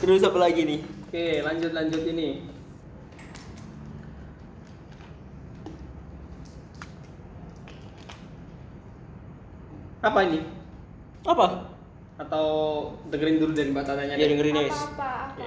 [0.04, 0.80] Terus apa lagi nih?
[1.08, 2.28] Oke, lanjut lanjut ini.
[10.04, 10.40] Apa ini?
[11.24, 11.72] Apa?
[12.16, 12.46] Atau
[13.08, 14.78] dengerin dulu dari Mbak Tatanya Ya dengerin apa guys.
[14.92, 15.46] apa apa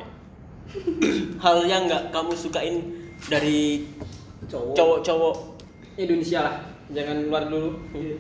[1.41, 2.75] Hal yang nggak kamu sukain
[3.27, 3.89] dari
[4.47, 5.35] cowok cowok-cowok.
[5.99, 6.55] Indonesia lah,
[6.95, 7.75] jangan luar dulu.
[7.91, 8.15] Iya,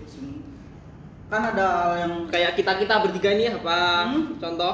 [1.31, 1.67] kan ada
[2.03, 4.11] yang Kayak kita kita bertiga ini apa?
[4.11, 4.35] Hmm.
[4.35, 4.73] Contoh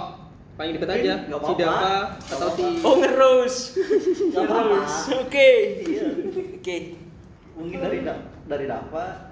[0.57, 1.15] paling deket Mungkin aja.
[1.21, 1.53] Si.
[1.61, 2.65] Dava atau si.
[2.81, 3.55] Oh ngerus.
[4.33, 4.93] Ngerus.
[5.21, 5.49] Oke.
[5.85, 6.07] iya
[6.57, 6.77] Oke.
[7.55, 8.19] mungkin dari da
[8.51, 9.31] dari Dava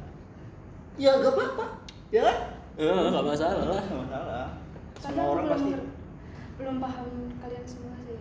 [0.96, 1.66] ya gak apa-apa
[2.14, 2.38] ya kan?
[2.80, 3.84] Eh, nggak masalah lah.
[3.84, 4.48] Nggak masalah
[5.04, 5.72] semua orang belum pasti
[6.56, 7.08] belum paham
[7.44, 8.20] kalian semua sih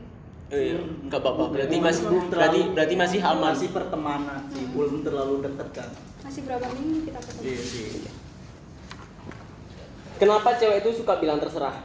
[0.49, 1.07] Eh, Hmm.
[1.07, 1.45] nggak apa-apa.
[1.51, 3.53] Berarti masih belum berarti terlalu- berarti masih aman.
[3.53, 5.91] masih pertemanan sih belum terlalu dekat kan
[6.23, 7.41] Masih berapa minggu kita ketemu?
[7.43, 7.89] iya sih
[10.15, 11.77] Kenapa cewek itu suka bilang terserah?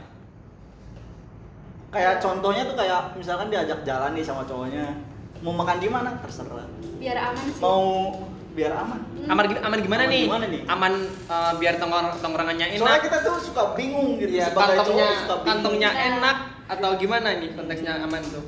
[1.88, 4.92] kayak contohnya tuh kayak misalkan diajak jalan nih sama cowoknya
[5.40, 7.56] mau makan di mana terserah Biar aman sih.
[7.58, 8.12] mau
[8.52, 9.30] biar aman Hmm.
[9.30, 10.22] Aman aman gimana Aman nih?
[10.22, 10.60] gimana nih?
[10.66, 10.92] Aman
[11.24, 13.02] eh, biar tongkrong tongkrongannya soalnya enak.
[13.02, 15.46] kita tuh suka bingung gitu Iya, sebagai kantongnya cowok suka bingung.
[15.48, 16.06] kantongnya Nah.
[16.10, 16.36] enak
[16.68, 18.44] atau gimana nih konteksnya aman tuh?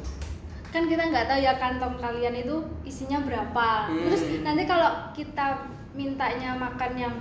[0.71, 3.91] kan kita nggak tahu ya kantong kalian itu isinya berapa.
[3.91, 4.07] Hmm.
[4.07, 5.67] terus nanti kalau kita
[5.99, 7.15] mintanya makan yang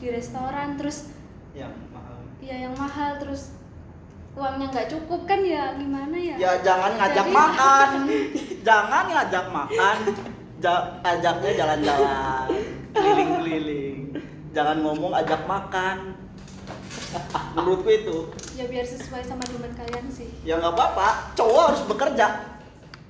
[0.00, 1.12] di restoran terus
[1.52, 2.16] yang mahal.
[2.40, 3.52] Ya yang mahal terus
[4.32, 6.36] uangnya nggak cukup kan ya gimana ya?
[6.40, 7.88] Ya jangan ngajak Jadi- makan.
[8.64, 9.96] Jangan ngajak makan.
[10.64, 12.48] Ja- ajaknya jalan-jalan
[12.96, 14.16] keliling-keliling.
[14.56, 16.16] Jangan ngomong ajak makan
[17.56, 18.16] menurutku itu
[18.54, 22.26] ya biar sesuai sama dompet kalian sih ya nggak apa-apa cowok harus bekerja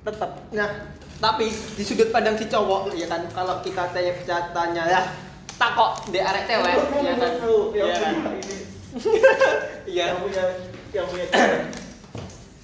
[0.05, 0.69] tetap Nah,
[1.17, 4.13] tapi di sudut pandang si cowok ya kan kalau kita tanya
[4.53, 5.01] tanya ya
[5.55, 7.31] takok di arek cewek ya kan.
[7.73, 8.13] Iya kan?
[9.85, 10.05] Iya.
[10.07, 10.43] yang punya
[10.93, 11.61] yang punya cewek.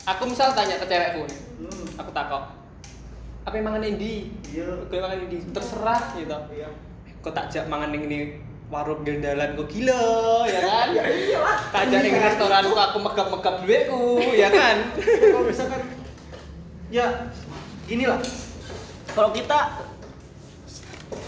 [0.08, 1.24] Aku misal tanya ke cewekku,
[1.62, 2.44] Hmm, aku takok.
[3.42, 4.30] Apa yang mangan Indi?
[4.50, 5.38] iya Gue mangan Indi.
[5.50, 6.38] Terserah gitu.
[6.54, 6.70] iya
[7.22, 8.20] Kok tak jak mangan ning ini
[8.72, 10.04] warung gendalan kok gila
[10.48, 10.88] ya kan?
[10.90, 14.76] ya iyalah Tak jak ning restoran kok aku megap-megap duitku ya kan?
[14.96, 15.82] kalau misalkan
[16.88, 17.06] ya
[17.84, 18.20] gini lah
[19.12, 19.60] kalau kita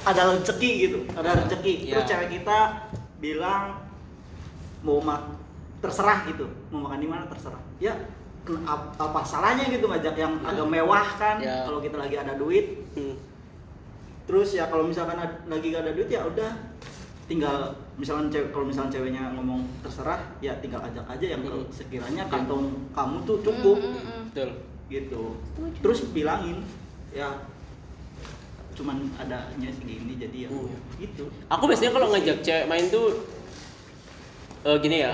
[0.04, 2.10] ada rezeki gitu ada rezeki terus Ya.
[2.10, 2.88] cewek kita
[3.20, 3.84] bilang
[4.80, 5.28] mau mak
[5.80, 7.92] terserah gitu mau makan di mana terserah ya
[8.96, 11.64] apa salahnya gitu ngajak yang agak mewah kan Ya.
[11.64, 13.20] kalau kita lagi ada duit Hmm.
[14.24, 16.52] terus ya kalau misalkan lagi gak ada duit ya udah
[17.34, 17.58] tinggal
[17.94, 21.66] misalkan cewek kalau misalkan ceweknya ngomong terserah ya tinggal ajak aja yang ke- Hmm.
[21.68, 24.24] sekiranya kantong kamu tuh cukup Mm, mm, mm.
[24.30, 24.50] Betul.
[24.88, 25.80] gitu Setuju.
[25.82, 26.58] terus bilangin
[27.10, 27.30] ya
[28.74, 30.74] cuman adanya segini jadi ya Hmm.
[30.96, 33.18] gitu Aku biasanya kalau ngajak cewek main tuh
[34.64, 35.12] eh, gini ya.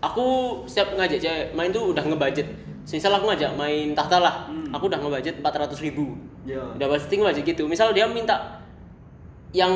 [0.00, 0.24] Aku
[0.64, 2.48] setiap ngajak cewek main tuh udah ngebudget.
[2.86, 4.68] Misal aku ngajak main tahta lah, Hmm.
[4.70, 6.16] aku udah ngebudget 400 ribu.
[6.44, 7.64] ya Udah pasti ngebudget gitu.
[7.64, 8.63] Misal dia minta
[9.54, 9.70] yang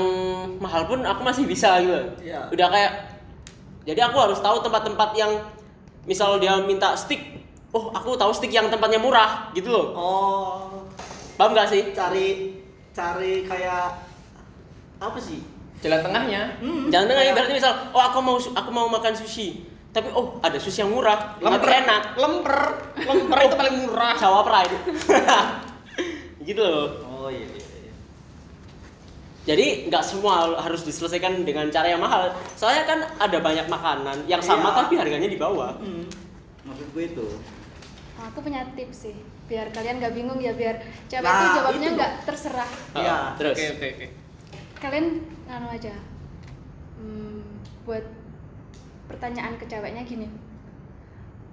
[0.58, 1.94] mahal pun aku masih bisa gitu.
[2.20, 2.50] Iya.
[2.50, 2.92] Udah kayak
[3.86, 5.32] jadi aku harus tahu tempat-tempat yang
[6.02, 9.86] misal dia minta stick, oh aku tahu stick yang tempatnya murah gitu loh.
[9.94, 10.82] oh
[11.38, 11.94] Paham gak sih?
[11.94, 12.58] cari
[12.90, 13.94] cari kayak
[14.98, 15.38] apa sih
[15.78, 16.58] Jalan tengahnya.
[16.58, 19.62] Hmm, Jangan dengar kayak- berarti misal, oh aku mau aku mau makan sushi,
[19.94, 22.02] tapi oh ada sushi yang murah, Lemper tapi enak.
[22.18, 22.58] Lemper.
[22.98, 24.18] Lemper itu paling murah.
[24.18, 24.74] Jawa Pride.
[26.50, 26.88] gitu loh.
[27.06, 27.62] oh iya, iya.
[29.48, 32.28] Jadi nggak semua harus diselesaikan dengan cara yang mahal.
[32.52, 34.76] Soalnya kan ada banyak makanan yang sama Iya.
[34.78, 35.72] tapi harganya di bawah.
[35.74, 36.04] Hmm,
[36.62, 37.26] maksud gue itu
[38.14, 40.76] Oh, aku punya tips sih biar kalian nggak bingung ya biar
[41.06, 43.08] cewek Nah, itu jawabnya nggak terserah Iya.
[43.08, 43.56] Oh, terus.
[43.56, 44.06] Oke oke oke.
[44.78, 45.06] kalian
[45.48, 45.94] anu aja
[46.94, 47.40] hmm,
[47.82, 48.04] buat
[49.06, 50.28] pertanyaan ke ceweknya gini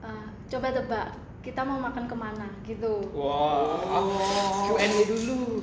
[0.01, 1.07] "Eh, coba tebak
[1.45, 4.73] kita mau makan ke mana gitu Wow.
[4.73, 5.61] Q&A dulu.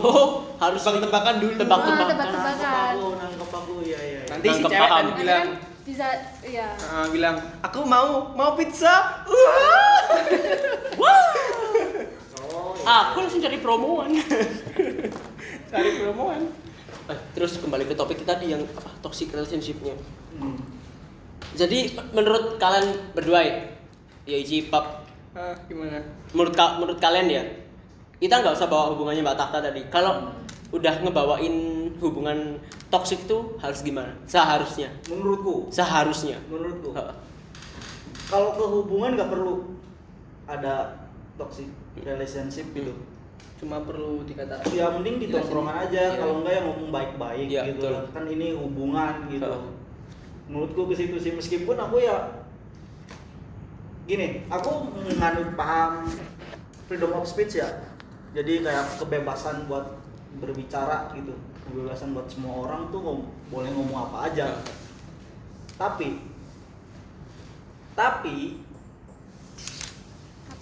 [0.00, 1.52] Oh, harus Tebak-tebakan dulu.
[1.52, 2.08] Ah, Tebak-tebakan.
[2.08, 2.56] tebak-tebakan.
[2.56, 4.22] nangkep aku nangkep aku ya ya, ya.
[4.32, 4.88] Nanti si cewek paham.
[4.88, 5.48] tadi Nanti bilang, kan
[5.84, 6.06] bisa
[6.46, 8.94] ya ah, bilang, aku mau mau pizza.
[10.96, 11.20] Wah.
[12.40, 13.12] oh iya.
[13.12, 14.10] Aku langsung cari promoan.
[15.70, 16.50] Cari promoan.
[17.06, 19.94] Eh, terus kembali ke topik kita tadi yang apa toxic relationship-nya.
[20.40, 20.58] Hmm.
[21.54, 23.54] Jadi menurut kalian berdua ya,
[24.26, 26.02] ya Ici, Pap, Ah, gimana?
[26.30, 27.42] menurut ka- menurut kalian ya,
[28.18, 29.86] kita nggak usah bawa hubungannya Mbak Tahta tadi.
[29.86, 30.26] Kalau
[30.70, 31.54] udah ngebawain
[31.96, 32.58] hubungan
[32.88, 34.10] toxic tuh harus gimana?
[34.24, 36.38] Seharusnya, menurutku seharusnya.
[36.46, 36.90] menurutku
[38.26, 39.74] kalau ke hubungan nggak perlu
[40.46, 40.94] ada
[41.34, 41.66] toxic
[41.96, 42.94] relationship gitu
[43.56, 44.64] Cuma perlu dikatakan.
[44.70, 46.16] ya mending di tongkrongan aja Iya.
[46.16, 48.02] kalau enggak ya ngomong baik-baik Iya, gitu betul.
[48.08, 49.50] kan ini hubungan gitu
[50.46, 52.16] menurutku ke situ sih meskipun aku ya
[54.04, 56.08] gini aku menganut paham
[56.86, 57.68] freedom of speech ya.
[58.30, 59.98] Jadi kayak kebebasan buat
[60.38, 61.34] berbicara gitu.
[61.66, 64.46] Kebebasan buat semua orang tuh ngom- boleh ngomong apa aja.
[65.74, 66.20] Tapi
[67.94, 68.62] tapi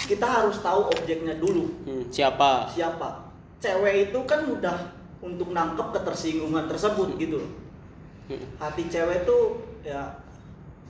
[0.08, 1.68] kita harus tahu objeknya dulu.
[1.84, 2.72] Hmm, siapa?
[2.72, 3.28] siapa?
[3.60, 7.52] Cewek itu kan mudah untuk nangkep ketersinggungan tersebut gitu loh.
[8.28, 8.44] Hmm.
[8.60, 10.04] hati cewek tuh ya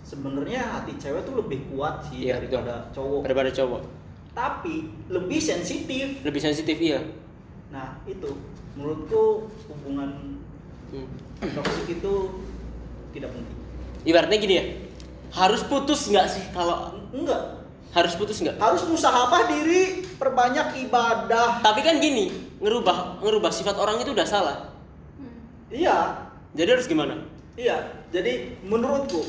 [0.09, 3.21] sebenarnya hati cewek tuh lebih kuat sih Iya, daripada cowok.
[3.29, 3.83] Daripada cowok.
[4.33, 6.23] tapi lebih sensitif.
[6.23, 7.03] Lebih sensitif iya.
[7.69, 8.33] nah itu.
[8.73, 10.41] Menurutku hubungan
[10.89, 11.05] Hmm.
[11.53, 12.15] toksik itu
[13.13, 13.57] tidak penting.
[14.03, 14.65] Ibaratnya gini ya,
[15.35, 17.61] harus putus nggak sih kalau enggak.
[17.93, 18.57] Harus putus nggak?
[18.57, 21.61] Harus musahafah diri perbanyak ibadah.
[21.61, 24.73] Tapi kan gini ngerubah ngerubah sifat orang itu udah salah.
[25.21, 25.37] Hmm.
[25.69, 26.25] iya.
[26.57, 27.21] Jadi harus gimana?
[27.53, 27.85] Iya.
[28.09, 29.21] Jadi menurutku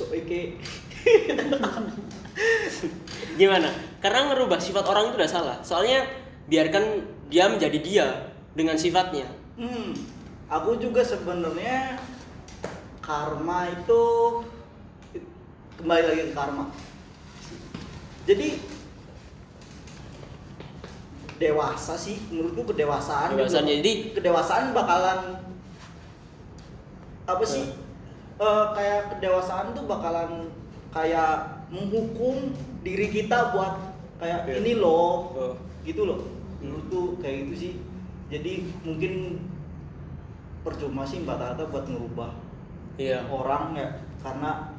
[0.00, 0.56] ah so iki
[3.36, 3.68] gimana?
[4.00, 5.56] Karena ngerubah sifat orang itu udah salah.
[5.60, 6.08] Soalnya
[6.48, 8.06] biarkan dia menjadi dia
[8.56, 9.28] dengan sifatnya.
[9.60, 9.92] Hmm
[10.50, 12.00] aku juga sebenarnya
[12.98, 14.02] karma itu
[15.78, 16.64] kembali lagi ke karma.
[18.24, 18.48] Jadi
[21.40, 25.20] dewasa sih menurutku kedewasaan Kedewasaan, juga- jadi- kedewasaan bakalan
[27.24, 27.64] apa sih
[28.40, 30.48] Eh, kayak kedewasaan tuh bakalan
[30.88, 33.76] kayak menghukum diri kita buat
[34.16, 34.54] kayak Iya.
[34.64, 35.54] ini loh Oh.
[35.84, 36.72] gitu loh Hmm.
[36.72, 37.72] menurutku kayak gitu sih
[38.32, 39.44] jadi mungkin
[40.60, 42.32] percuma sih mbak Tata buat ngerubah
[42.96, 43.88] iya orang ya
[44.20, 44.72] karena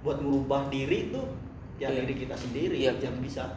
[0.00, 1.22] buat merubah diri itu
[1.76, 2.04] ya Iya.
[2.04, 3.48] diri kita sendiri Iya, yang bisa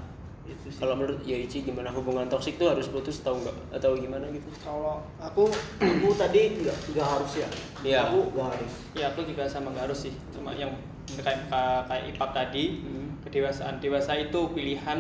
[0.50, 3.93] itu sih kalau menurut ya Ici gimana hubungan toksik itu harus putus atau enggak atau
[3.93, 5.45] gimana gitu Kalau aku
[5.78, 7.47] aku tadi nggak nggak harus ya
[7.80, 8.00] Iya.
[8.10, 10.14] aku nggak harus ya aku juga sama nggak harus sih.
[10.34, 10.74] Cuma yang
[11.10, 11.50] kayak
[11.86, 13.18] kayak Ipap tadi, Hmm.
[13.22, 15.00] kedewasaan dewasa itu pilihan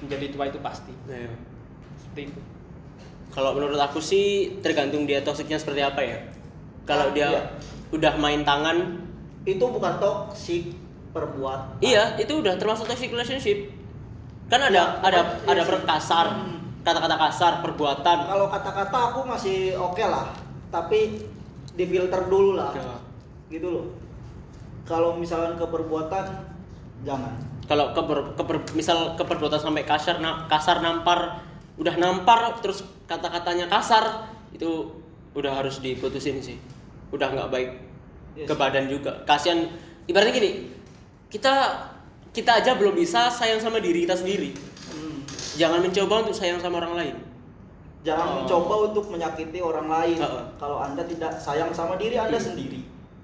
[0.00, 0.92] menjadi tua itu pasti.
[1.04, 1.32] Iya.
[1.96, 2.40] Seperti itu.
[3.32, 6.20] Kalau menurut aku sih tergantung dia toksiknya seperti apa ya.
[6.84, 7.42] Kalau Ah, dia iya.
[7.90, 9.00] udah main tangan,
[9.42, 10.74] itu bukan toksik
[11.12, 13.68] perbuat iya itu udah termasuk toxic relationship.
[14.52, 16.60] Kan ada Iya, ada iya ada perkasar, Hmm.
[16.84, 18.18] kata-kata kasar, perbuatan.
[18.28, 20.28] kalau kata-kata aku masih oke lah
[20.68, 21.24] tapi
[21.72, 23.00] difilter dulu lah Ya.
[23.48, 23.86] gitu loh
[24.82, 26.24] kalau misalkan ke perbuatan
[27.00, 27.32] jangan
[27.62, 31.40] Kalau keper, keper- misal keperbuatan sampai kasar na- kasar nampar,
[31.78, 34.90] udah nampar terus kata-katanya kasar, itu
[35.32, 36.58] udah harus diputusin sih.
[37.08, 37.70] Udah nggak baik
[38.34, 39.14] Iya ke badan juga.
[39.24, 39.64] Kasihan
[40.04, 40.50] ibaratnya gini,
[41.30, 41.86] kita
[42.32, 44.56] kita aja belum bisa sayang sama diri kita sendiri.
[44.88, 45.20] Hmm.
[45.60, 47.16] Jangan mencoba untuk sayang sama orang lain.
[48.02, 48.34] Jangan Oh.
[48.42, 50.18] mencoba untuk menyakiti orang lain.
[50.18, 50.44] Heeh.
[50.58, 52.46] Kalau Anda tidak sayang sama diri Anda Iya.
[52.50, 52.80] sendiri.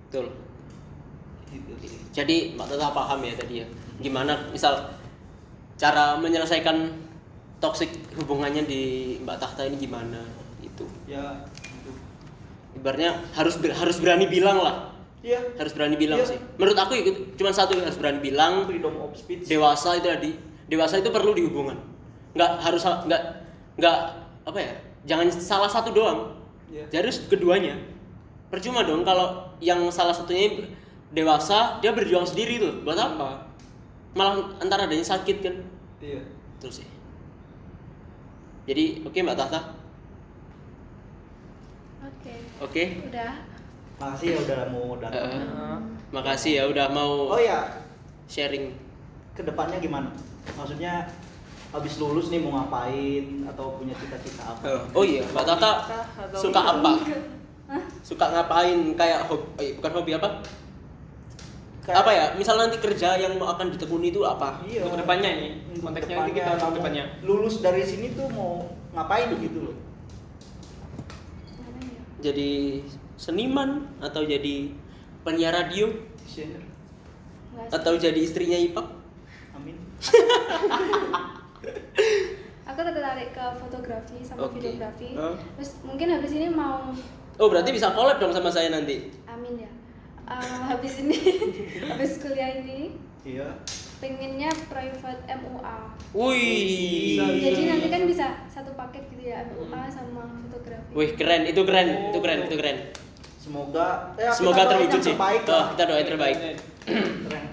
[0.07, 0.27] Betul.
[1.51, 1.73] Gitu.
[2.13, 3.67] Jadi Mbak Tata paham ya tadi ya.
[3.99, 4.93] Gimana misal
[5.81, 6.93] cara menyelesaikan
[7.59, 8.83] toxic hubungannya di
[9.25, 10.21] Mbak Tahta ini gimana
[10.63, 10.87] itu.
[11.09, 11.91] Ya, gitu.
[12.79, 14.88] Ibaratnya harus harus berani bilang lah.
[15.19, 16.31] Iya, Harus berani bilang Iya.
[16.31, 16.39] sih.
[16.57, 17.03] Menurut aku ya,
[17.35, 18.71] cuma satu harus berani bilang.
[18.71, 19.51] freedom of speech.
[19.51, 20.31] Dewasa itu tadi.
[20.71, 21.75] Dewasa itu perlu di hubungan.
[22.39, 23.23] Nggak harus nggak
[23.75, 23.97] nggak
[24.47, 24.73] apa ya?
[25.09, 26.39] Jangan salah satu doang.
[26.71, 26.87] Iya.
[26.87, 27.75] Jadi harus keduanya.
[28.49, 30.71] Percuma dong kalau yang salah satunya
[31.11, 32.87] dewasa dia berjuang sendiri tuh.
[32.87, 33.43] Buat apa?
[34.15, 35.57] Malah antara adanya sakit kan.
[35.99, 36.23] Iya.
[36.63, 36.89] Terus sih.
[38.69, 39.61] Jadi oke Mbak Tata.
[42.05, 42.35] Oke.
[42.63, 42.83] Oke.
[43.09, 43.48] Udah.
[43.99, 45.27] Makasih ya udah mau datang.
[45.27, 45.77] Eh,
[46.09, 47.67] makasih ya udah mau Oh ya,
[48.27, 48.71] sharing.
[49.35, 50.11] ke depannya gimana?
[50.55, 51.07] Maksudnya
[51.69, 54.63] habis lulus nih mau ngapain atau punya cita-cita apa?
[54.93, 55.73] Oh iya, Mbak Tata
[56.15, 56.91] Atau- suka apa?
[58.01, 60.29] Suka ngapain kayak hobi, bukan hobi apa?
[61.83, 62.25] Kayak- Apa ya?
[62.35, 64.63] Misal nanti kerja yang mau akan ditekuni itu apa?
[64.63, 64.85] Iya.
[64.85, 67.05] Untuk ke depannya nih, Untuk konteksnya nanti kita untuk ke depannya.
[67.23, 69.77] Lulus dari sini tuh mau ngapain gitu loh?
[72.19, 72.83] Jadi
[73.19, 74.71] seniman atau jadi
[75.21, 75.91] penyiar radio
[77.69, 78.87] atau jadi istrinya Ipap?
[79.53, 79.75] Amin.
[82.69, 84.63] Aku tertarik ke fotografi sama Oke.
[84.63, 85.19] videografi.
[85.19, 85.35] Hah?
[85.59, 86.95] Terus mungkin habis ini mau
[87.39, 89.11] Oh berarti bisa collab dong sama saya nanti.
[89.25, 89.71] amin ya.
[90.29, 91.15] Eh, habis ini
[91.91, 92.95] habis kuliah ini
[93.27, 93.59] Iya.
[93.99, 95.77] pengennya private MUA.
[96.15, 97.19] Wih.
[97.43, 100.91] Jadi nanti kan bisa satu paket gitu ya MUA sama fotografi.
[100.95, 102.79] Wih keren, itu keren, itu keren, itu keren.
[103.39, 105.15] Semoga ya, Semoga kita terwujud sih.
[105.15, 106.37] Terbaik Oh, kita doain terbaik.
[106.83, 107.45] Keren.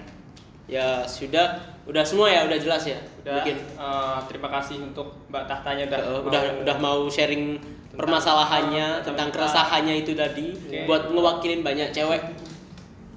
[0.66, 1.46] Ya sudah,
[1.84, 2.98] udah semua ya, udah jelas ya.
[3.22, 3.56] Udah, Mungkin.
[3.56, 7.54] eh, terima kasih untuk Mbak Tahtanya udah Uh, mau- udah udah mau sharing
[7.96, 10.84] permasalahannya tentang keresahannya itu tadi Oke.
[10.84, 12.18] buat ngewakilin banyak cewek.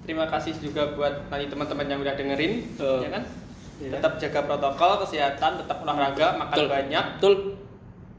[0.02, 3.02] Terima kasih juga buat nanti teman-teman yang udah dengerin, Oh.
[3.02, 3.24] ya kan?
[3.80, 3.98] Iya.
[3.98, 6.68] Tetap jaga protokol kesehatan, tetap olahraga, makan Betul.
[6.68, 7.34] banyak, Betul.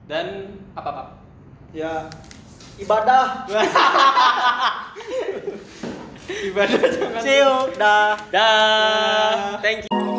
[0.07, 0.27] dan
[0.75, 1.07] apa pak?
[1.71, 2.11] Ya
[2.81, 3.47] ibadah.
[6.41, 7.21] Ibadah jangan.
[7.21, 7.55] See you.
[7.77, 8.17] Dah.
[8.33, 9.61] Dah.
[9.61, 10.10] Thank you.